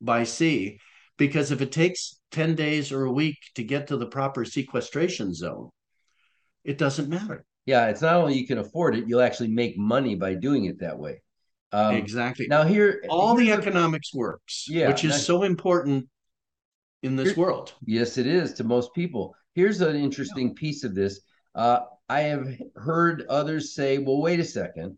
[0.00, 0.78] by sea
[1.16, 5.34] because if it takes 10 days or a week to get to the proper sequestration
[5.34, 5.70] zone,
[6.64, 7.44] it doesn't matter.
[7.66, 10.80] Yeah, it's not only you can afford it, you'll actually make money by doing it
[10.80, 11.22] that way.
[11.72, 12.46] Um, exactly.
[12.48, 16.08] Now here, all the economics works, yeah, which is so important
[17.02, 17.74] in this here, world.
[17.84, 19.34] Yes, it is to most people.
[19.54, 20.54] Here's an interesting yeah.
[20.56, 21.20] piece of this.
[21.54, 24.96] Uh, I have heard others say, "Well, wait a second.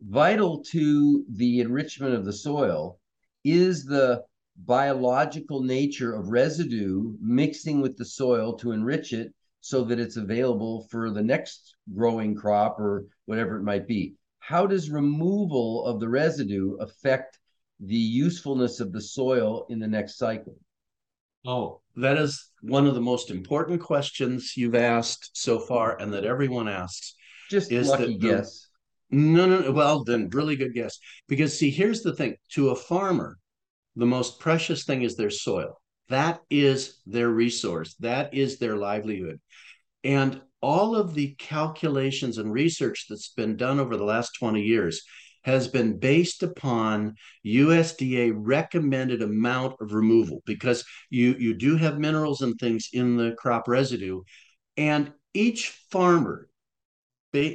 [0.00, 2.98] Vital to the enrichment of the soil
[3.44, 4.22] is the
[4.64, 10.86] biological nature of residue mixing with the soil to enrich it so that it's available
[10.90, 14.14] for the next growing crop or whatever it might be.
[14.38, 17.38] How does removal of the residue affect
[17.80, 20.56] the usefulness of the soil in the next cycle?
[21.44, 26.24] Oh, that is one of the most important questions you've asked so far and that
[26.24, 27.14] everyone asks.
[27.50, 28.68] Just is lucky that the, guess.
[29.10, 29.72] No, no, no.
[29.72, 30.98] Well, then, really good guess.
[31.28, 33.38] Because, see, here's the thing to a farmer,
[33.96, 35.80] the most precious thing is their soil.
[36.08, 39.40] That is their resource, that is their livelihood.
[40.04, 45.02] And all of the calculations and research that's been done over the last 20 years
[45.42, 47.14] has been based upon
[47.46, 53.32] USDA recommended amount of removal because you you do have minerals and things in the
[53.38, 54.22] crop residue
[54.76, 56.48] and each farmer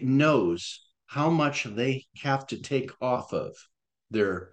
[0.04, 3.56] knows how much they have to take off of
[4.12, 4.52] their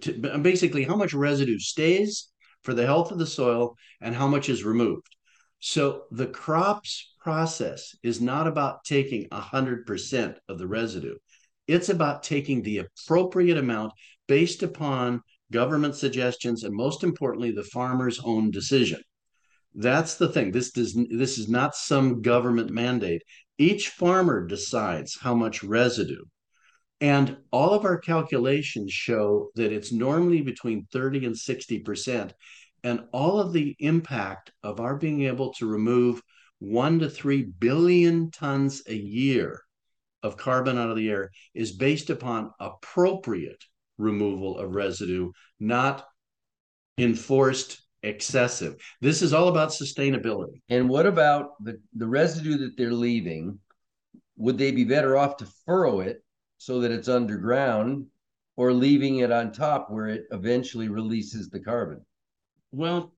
[0.00, 2.30] to, basically how much residue stays
[2.62, 5.08] for the health of the soil and how much is removed
[5.60, 11.16] so the crops process is not about taking 100% of the residue.
[11.66, 13.92] It's about taking the appropriate amount
[14.28, 15.20] based upon
[15.50, 19.00] government suggestions and most importantly the farmer's own decision.
[19.74, 20.52] That's the thing.
[20.52, 23.22] This does this is not some government mandate.
[23.58, 26.24] Each farmer decides how much residue.
[27.00, 32.32] And all of our calculations show that it's normally between 30 and 60%
[32.84, 36.22] and all of the impact of our being able to remove
[36.58, 39.60] one to three billion tons a year
[40.22, 43.62] of carbon out of the air is based upon appropriate
[43.96, 45.30] removal of residue,
[45.60, 46.04] not
[46.98, 48.76] enforced excessive.
[49.00, 50.60] This is all about sustainability.
[50.68, 53.58] And what about the, the residue that they're leaving?
[54.36, 56.22] Would they be better off to furrow it
[56.58, 58.06] so that it's underground
[58.56, 62.04] or leaving it on top where it eventually releases the carbon?
[62.72, 63.14] Well,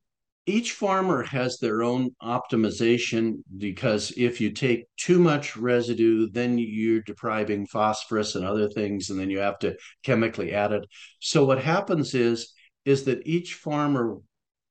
[0.47, 7.03] each farmer has their own optimization because if you take too much residue, then you're
[7.03, 10.85] depriving phosphorus and other things, and then you have to chemically add it.
[11.21, 12.53] So what happens is
[12.85, 14.17] is that each farmer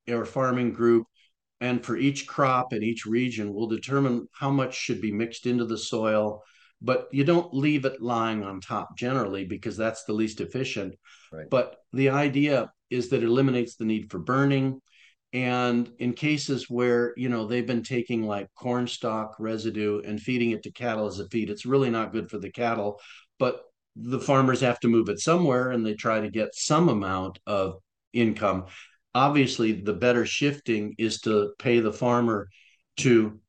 [0.08, 1.06] or farming group
[1.62, 5.66] and for each crop in each region will determine how much should be mixed into
[5.66, 6.42] the soil
[6.82, 10.96] but you don't leave it lying on top generally because that's the least efficient
[11.32, 11.50] right.
[11.50, 14.82] but the idea is that it eliminates the need for burning.
[15.32, 20.52] And in cases where, you know, they've been taking like corn stalk residue and feeding
[20.52, 23.00] it to cattle as a feed, it's really not good for the cattle.
[23.38, 23.62] But
[23.96, 27.80] the farmers have to move it somewhere and they try to get some amount of
[28.12, 28.66] income.
[29.14, 32.50] Obviously, the better shifting is to pay the farmer
[32.98, 33.40] to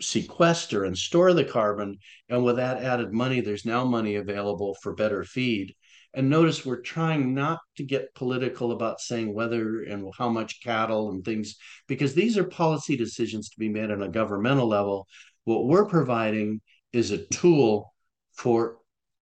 [0.00, 1.98] sequester and store the carbon.
[2.28, 5.74] And with that added money, there's now money available for better feed.
[6.14, 11.10] And notice we're trying not to get political about saying whether and how much cattle
[11.10, 11.56] and things,
[11.88, 15.06] because these are policy decisions to be made on a governmental level.
[15.44, 17.92] What we're providing is a tool
[18.32, 18.78] for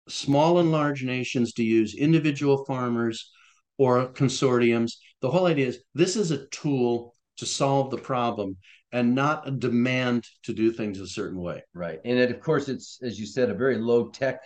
[0.07, 3.31] small and large nations to use, individual farmers
[3.77, 4.93] or consortiums.
[5.21, 8.57] The whole idea is this is a tool to solve the problem
[8.91, 11.63] and not a demand to do things a certain way.
[11.73, 11.99] Right.
[12.05, 14.41] And it, of course, it's, as you said, a very low tech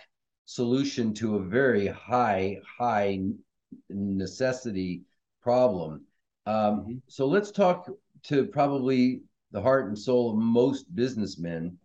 [0.46, 3.20] solution to a very high, high
[3.88, 5.02] necessity
[5.42, 6.04] problem.
[6.46, 6.92] Um, mm-hmm.
[7.08, 7.88] So let's talk
[8.24, 9.22] to probably
[9.52, 11.78] the heart and soul of most businessmen.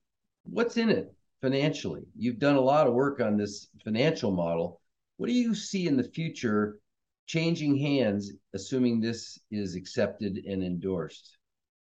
[0.43, 2.03] What's in it financially?
[2.17, 4.81] You've done a lot of work on this financial model.
[5.17, 6.79] What do you see in the future
[7.27, 11.37] changing hands, assuming this is accepted and endorsed?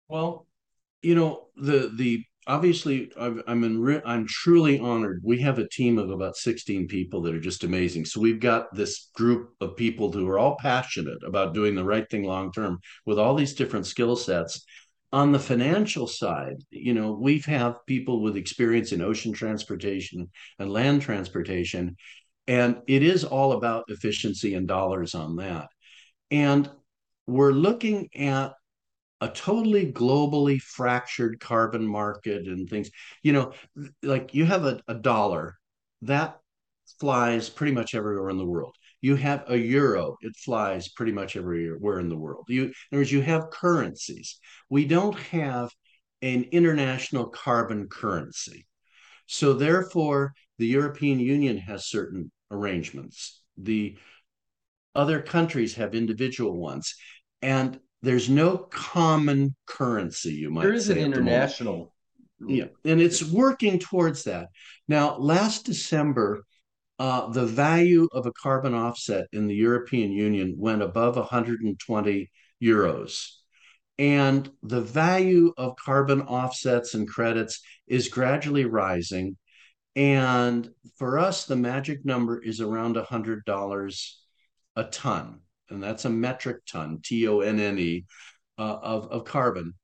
[0.09, 0.47] Well,
[1.03, 5.21] you know the the obviously I'm I'm, in, I'm truly honored.
[5.23, 8.07] We have a team of about 16 people that are just amazing.
[8.07, 12.09] So we've got this group of people who are all passionate about doing the right
[12.09, 14.65] thing long term with all these different skill sets.
[15.11, 20.29] On the financial side, you know, we've have people with experience in ocean transportation
[20.59, 21.97] and land transportation,
[22.47, 25.69] and it is all about efficiency and dollars on that.
[26.31, 26.69] And
[27.27, 28.53] we're looking at
[29.21, 32.91] a totally globally fractured carbon market and things.
[33.23, 33.53] You know,
[34.03, 35.57] like you have a, a dollar
[36.03, 36.39] that
[37.01, 38.75] flies pretty much everywhere in the world.
[39.01, 42.47] You have a euro, it flies pretty much everywhere in the world.
[42.49, 44.39] You, in other words, you have currencies.
[44.71, 45.71] We don't have
[46.23, 48.67] an international carbon currency.
[49.27, 53.43] So therefore, the European Union has certain arrangements.
[53.57, 53.97] The
[54.95, 56.95] other countries have individual ones.
[57.41, 61.93] And there's no common currency you might there is an international
[62.47, 64.49] yeah and it's working towards that.
[64.87, 66.45] Now last december
[66.99, 72.31] uh, the value of a carbon offset in the european union went above 120
[72.63, 73.31] euros.
[74.01, 79.37] And the value of carbon offsets and credits is gradually rising.
[79.97, 84.13] And for us the magic number is around $100
[84.77, 85.41] a ton
[85.71, 88.05] and that's a metric ton, T O N N E,
[88.59, 89.75] uh, of, of carbon.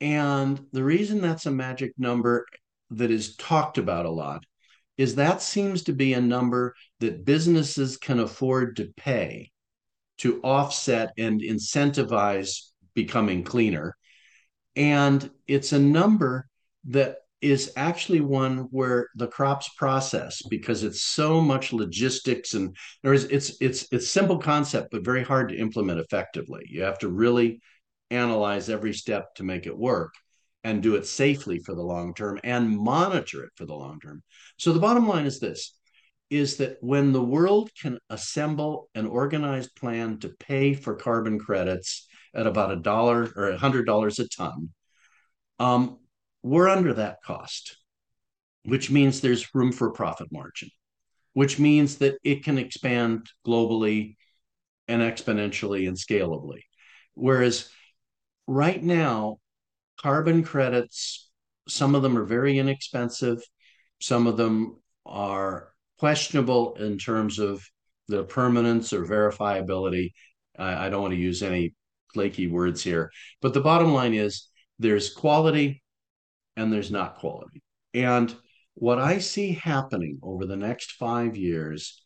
[0.00, 2.46] And the reason that's a magic number
[2.90, 4.44] that is talked about a lot
[4.96, 9.50] is that seems to be a number that businesses can afford to pay
[10.18, 13.96] to offset and incentivize becoming cleaner.
[14.74, 16.48] And it's a number
[16.88, 23.12] that is actually one where the crops process because it's so much logistics and there
[23.12, 26.64] is it's it's it's simple concept but very hard to implement effectively.
[26.68, 27.60] You have to really
[28.10, 30.14] analyze every step to make it work
[30.64, 34.22] and do it safely for the long term and monitor it for the long term.
[34.56, 35.74] So the bottom line is this
[36.30, 42.06] is that when the world can assemble an organized plan to pay for carbon credits
[42.34, 44.68] at about a dollar or a hundred dollars a ton
[45.58, 45.98] um,
[46.42, 47.76] we're under that cost,
[48.64, 50.70] which means there's room for profit margin,
[51.32, 54.16] which means that it can expand globally
[54.86, 56.60] and exponentially and scalably.
[57.14, 57.70] Whereas
[58.46, 59.38] right now,
[60.00, 61.28] carbon credits,
[61.68, 63.42] some of them are very inexpensive,
[64.00, 67.64] some of them are questionable in terms of
[68.06, 70.12] the permanence or verifiability.
[70.58, 71.74] I, I don't want to use any
[72.14, 73.10] flaky words here,
[73.42, 75.82] but the bottom line is there's quality
[76.58, 77.62] and there's not quality.
[77.94, 78.34] And
[78.74, 82.02] what I see happening over the next five years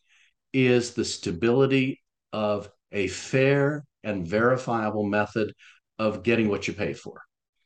[0.53, 2.01] is the stability
[2.31, 5.53] of a fair and verifiable method
[5.97, 7.21] of getting what you pay for.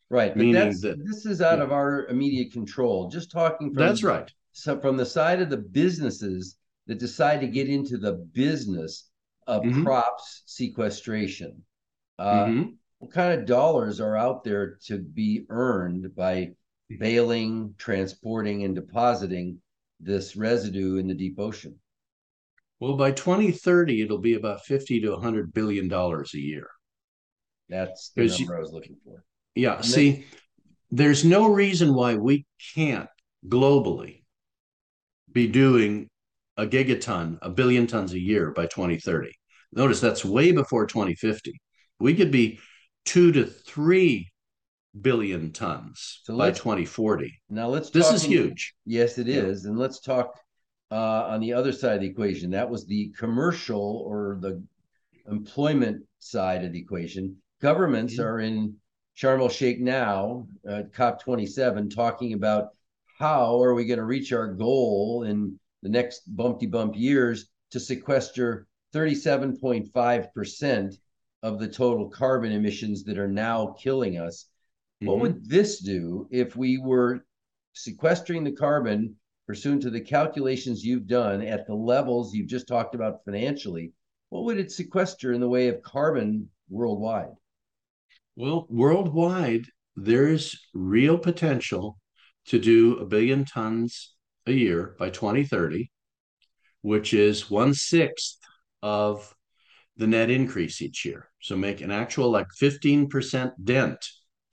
[0.09, 0.33] Right.
[0.33, 1.65] But Meaning that this is out yeah.
[1.65, 3.09] of our immediate control.
[3.09, 4.31] Just talking from that's right.
[4.53, 6.57] So from the side of the businesses
[6.88, 9.09] that decide to get into the business
[9.45, 9.83] of mm-hmm.
[9.83, 11.61] crops sequestration.
[12.17, 12.69] Uh, mm-hmm.
[12.99, 16.53] What kind of dollars are out there to be earned by
[16.89, 19.61] baling, transporting, and depositing
[19.99, 21.79] this residue in the deep ocean?
[22.79, 26.69] Well, by 2030, it'll be about 50 to 100 billion dollars a year.
[27.69, 29.23] That's the number I was looking for.
[29.55, 29.77] Yeah.
[29.77, 30.23] And see, then,
[30.91, 33.09] there's no reason why we can't
[33.47, 34.23] globally
[35.31, 36.09] be doing
[36.55, 39.31] a gigaton, a billion tons a year by 2030.
[39.73, 41.59] Notice that's way before 2050.
[41.99, 42.59] We could be
[43.05, 44.31] two to three
[45.01, 47.41] billion tons so by 2040.
[47.49, 47.89] Now let's.
[47.89, 48.75] This is huge.
[48.85, 49.69] Yes, it is, yeah.
[49.69, 50.39] and let's talk
[50.91, 52.51] uh, on the other side of the equation.
[52.51, 54.63] That was the commercial or the
[55.29, 57.37] employment side of the equation.
[57.61, 58.23] Governments mm-hmm.
[58.23, 58.75] are in
[59.17, 62.69] Sharm el Sheikh now, uh, COP27, talking about
[63.17, 67.79] how are we going to reach our goal in the next bumpy bump years to
[67.79, 70.95] sequester 37.5 percent
[71.43, 74.45] of the total carbon emissions that are now killing us
[75.01, 75.07] Mm-hmm.
[75.07, 77.25] What would this do if we were
[77.73, 82.95] sequestering the carbon pursuant to the calculations you've done at the levels you've just talked
[82.95, 83.93] about financially?
[84.29, 87.35] What would it sequester in the way of carbon worldwide?
[88.35, 91.97] Well, worldwide, there's real potential
[92.47, 95.91] to do a billion tons a year by 2030,
[96.81, 98.37] which is one sixth
[98.81, 99.33] of
[99.97, 101.29] the net increase each year.
[101.41, 103.97] So make an actual like 15% dent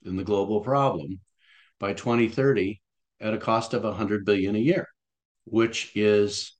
[0.05, 1.19] in the global problem
[1.79, 2.81] by 2030
[3.19, 4.87] at a cost of 100 billion a year,
[5.45, 6.57] which is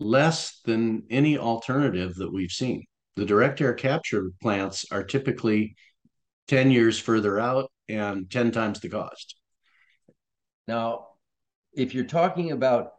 [0.00, 2.84] less than any alternative that we've seen.
[3.16, 5.76] The direct air capture plants are typically
[6.48, 9.36] 10 years further out and 10 times the cost.
[10.66, 11.08] Now,
[11.72, 12.92] if you're talking about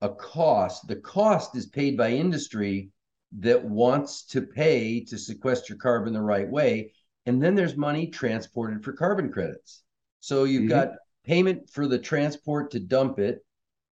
[0.00, 2.90] a cost, the cost is paid by industry
[3.38, 6.92] that wants to pay to sequester carbon the right way.
[7.26, 9.82] And then there's money transported for carbon credits.
[10.20, 10.70] So you've mm-hmm.
[10.70, 10.92] got
[11.24, 13.44] payment for the transport to dump it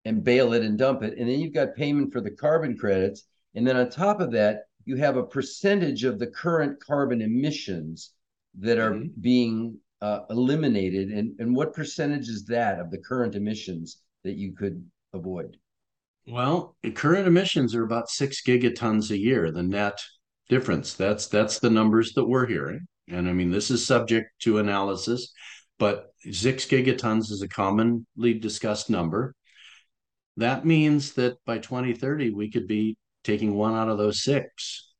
[0.05, 1.18] and bale it and dump it.
[1.18, 3.25] And then you've got payment for the carbon credits.
[3.55, 8.12] And then on top of that, you have a percentage of the current carbon emissions
[8.59, 9.20] that are mm-hmm.
[9.20, 11.09] being uh, eliminated.
[11.09, 15.57] And, and what percentage is that of the current emissions that you could avoid?
[16.27, 19.99] Well, current emissions are about six gigatons a year, the net
[20.49, 20.95] difference.
[20.95, 22.87] That's that's the numbers that we're hearing.
[23.09, 25.33] And I mean, this is subject to analysis,
[25.79, 29.35] but six gigatons is a commonly discussed number.
[30.37, 34.91] That means that by 2030, we could be taking one out of those six.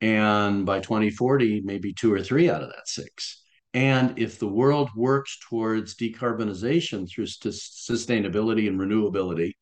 [0.00, 3.42] And by 2040, maybe two or three out of that six.
[3.74, 9.52] And if the world works towards decarbonization through st- sustainability and renewability,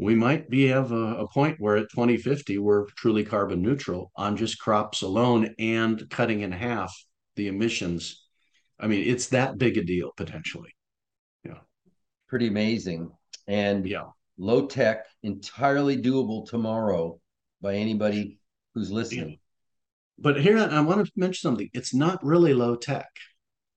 [0.00, 4.36] we might be have a, a, point where at 2050 we're truly carbon neutral on
[4.36, 6.94] just crops alone and cutting in half
[7.36, 8.26] the emissions.
[8.78, 10.74] I mean it's that big a deal potentially.
[11.44, 11.58] Yeah.
[12.28, 13.10] Pretty amazing.
[13.46, 14.06] And yeah.
[14.38, 17.20] low tech entirely doable tomorrow
[17.60, 18.38] by anybody
[18.74, 19.38] who's listening.
[20.18, 21.68] But here i want to mention something.
[21.74, 23.10] It's not really low tech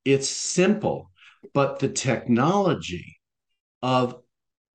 [0.06, 1.12] it's simple
[1.54, 3.18] but the technology
[3.82, 4.23] of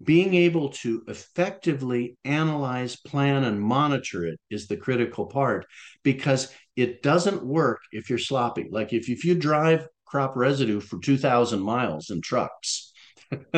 [0.02, 5.66] being able to effectively analyze, plan, and monitor it is the critical part
[6.02, 8.68] because it doesn't work if you're sloppy.
[8.70, 12.92] Like if, if you drive crop residue for 2,000 miles in trucks,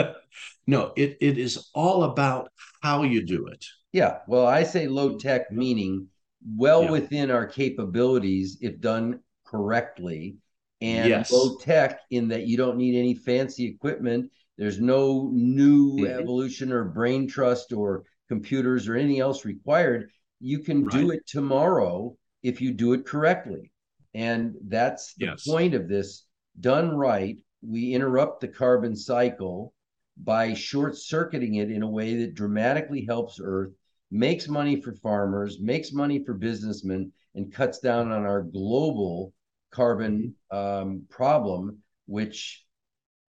[0.66, 2.48] no, it, it is all about
[2.82, 3.64] how you do it.
[3.92, 4.18] Yeah.
[4.26, 6.08] Well, I say low tech, meaning
[6.56, 6.90] well yeah.
[6.90, 10.36] within our capabilities if done correctly,
[10.80, 11.30] and yes.
[11.30, 14.30] low tech in that you don't need any fancy equipment.
[14.58, 16.20] There's no new mm-hmm.
[16.20, 20.10] evolution or brain trust or computers or anything else required.
[20.40, 20.92] You can right.
[20.92, 23.72] do it tomorrow if you do it correctly.
[24.14, 25.46] And that's the yes.
[25.46, 26.24] point of this.
[26.58, 29.72] Done right, we interrupt the carbon cycle
[30.16, 33.72] by short circuiting it in a way that dramatically helps Earth,
[34.10, 39.32] makes money for farmers, makes money for businessmen, and cuts down on our global
[39.70, 41.78] carbon um, problem.
[42.06, 42.64] Which,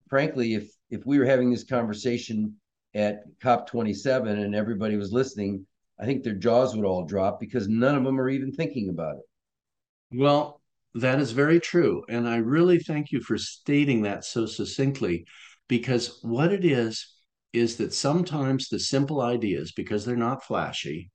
[0.09, 2.55] frankly, if if we were having this conversation
[2.93, 5.65] at COP27 and everybody was listening,
[5.99, 9.17] I think their jaws would all drop because none of them are even thinking about
[9.17, 10.17] it.
[10.17, 10.61] Well,
[10.95, 12.03] that is very true.
[12.09, 15.25] And I really thank you for stating that so succinctly
[15.67, 17.15] because what it is,
[17.53, 21.09] is that sometimes the simple ideas, because they're not flashy,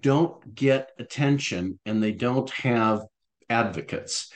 [0.00, 3.00] don't get attention and they don't have
[3.48, 4.30] advocates.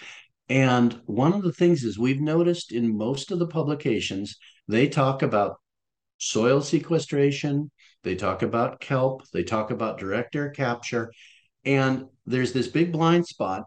[0.48, 4.36] And one of the things is we've noticed in most of the publications,
[4.68, 5.56] they talk about
[6.18, 7.70] soil sequestration,
[8.04, 11.12] they talk about kelp, they talk about direct air capture,
[11.64, 13.64] and there's this big blind spot.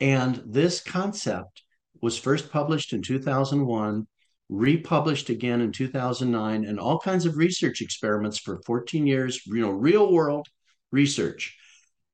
[0.00, 1.62] And this concept
[2.00, 4.06] was first published in 2001,
[4.48, 9.70] republished again in 2009, and all kinds of research experiments for 14 years, you know,
[9.70, 10.48] real world
[10.90, 11.56] research.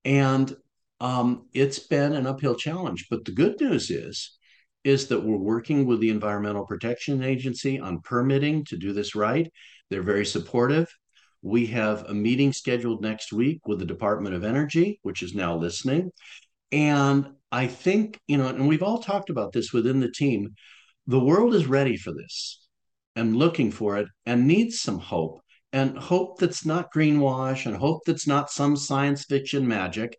[0.05, 0.55] And
[1.01, 3.07] um, it's been an uphill challenge.
[3.09, 4.37] But the good news is,
[4.87, 9.51] is that we're working with the Environmental Protection Agency on permitting to do this right.
[9.91, 10.87] They're very supportive.
[11.43, 15.57] We have a meeting scheduled next week with the Department of Energy, which is now
[15.57, 16.13] listening.
[16.71, 20.55] And I think, you know, and we've all talked about this within the team.
[21.09, 22.65] The world is ready for this
[23.17, 25.41] and looking for it and needs some hope
[25.73, 30.17] and hope that's not greenwash and hope that's not some science fiction magic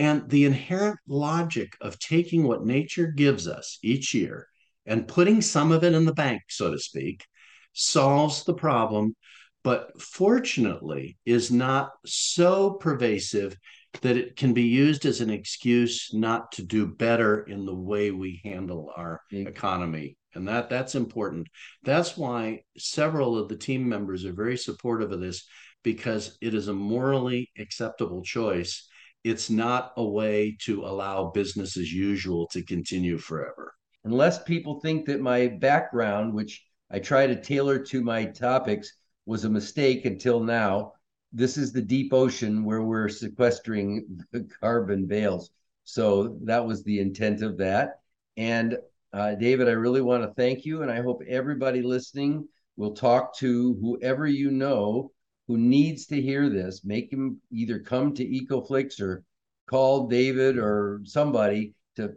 [0.00, 4.48] and the inherent logic of taking what nature gives us each year
[4.86, 7.26] and putting some of it in the bank, so to speak,
[7.74, 9.14] solves the problem,
[9.62, 13.54] but fortunately is not so pervasive
[14.00, 18.10] that it can be used as an excuse not to do better in the way
[18.10, 19.46] we handle our mm.
[19.46, 20.16] economy.
[20.34, 21.48] And that that's important.
[21.82, 25.46] That's why several of the team members are very supportive of this
[25.82, 28.88] because it is a morally acceptable choice
[29.24, 33.74] it's not a way to allow business as usual to continue forever.
[34.04, 38.92] Unless people think that my background, which I try to tailor to my topics,
[39.26, 40.92] was a mistake until now.
[41.32, 45.50] This is the deep ocean where we're sequestering the carbon bales.
[45.84, 48.00] So that was the intent of that.
[48.36, 48.78] And
[49.12, 50.82] uh, David, I really want to thank you.
[50.82, 55.12] And I hope everybody listening will talk to whoever you know
[55.50, 59.24] who needs to hear this, make him either come to EcoFlix or
[59.68, 62.14] call David or somebody to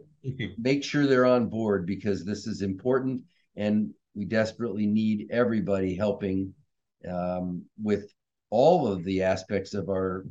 [0.56, 3.22] make sure they're on board because this is important
[3.56, 6.54] and we desperately need everybody helping
[7.10, 8.14] um, with
[8.50, 10.26] all of the aspects of our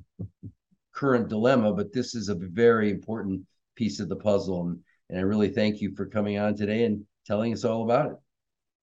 [0.95, 1.73] current dilemma.
[1.73, 3.41] But this is a very important
[3.75, 4.67] piece of the puzzle.
[4.67, 4.79] And,
[5.09, 8.15] and I really thank you for coming on today and telling us all about it.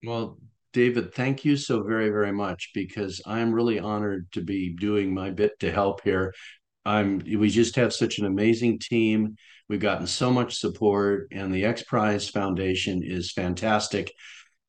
[0.04, 0.36] Well,
[0.72, 5.30] David, thank you so very, very much because I'm really honored to be doing my
[5.30, 6.32] bit to help here.
[6.84, 9.36] I'm we just have such an amazing team.
[9.68, 14.12] We've gotten so much support, and the X Prize Foundation is fantastic.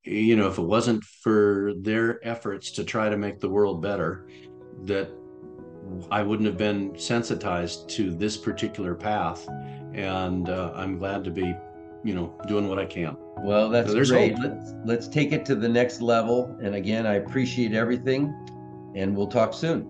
[0.03, 4.27] You know, if it wasn't for their efforts to try to make the world better,
[4.85, 5.11] that
[6.09, 9.47] I wouldn't have been sensitized to this particular path.
[9.93, 11.55] And uh, I'm glad to be
[12.03, 13.15] you know doing what I can.
[13.43, 14.37] Well, that's so great.
[14.37, 14.51] Hope.
[14.51, 16.57] Let's let's take it to the next level.
[16.61, 18.33] And again, I appreciate everything,
[18.95, 19.89] and we'll talk soon.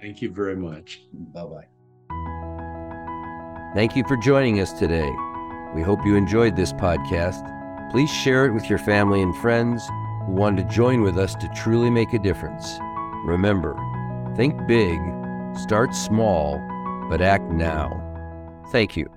[0.00, 1.02] Thank you very much.
[1.12, 1.66] Bye bye.
[3.74, 5.10] Thank you for joining us today.
[5.74, 7.48] We hope you enjoyed this podcast.
[7.90, 9.82] Please share it with your family and friends
[10.26, 12.78] who want to join with us to truly make a difference.
[13.24, 13.74] Remember,
[14.36, 14.98] think big,
[15.56, 16.60] start small,
[17.08, 17.98] but act now.
[18.70, 19.10] Thank you.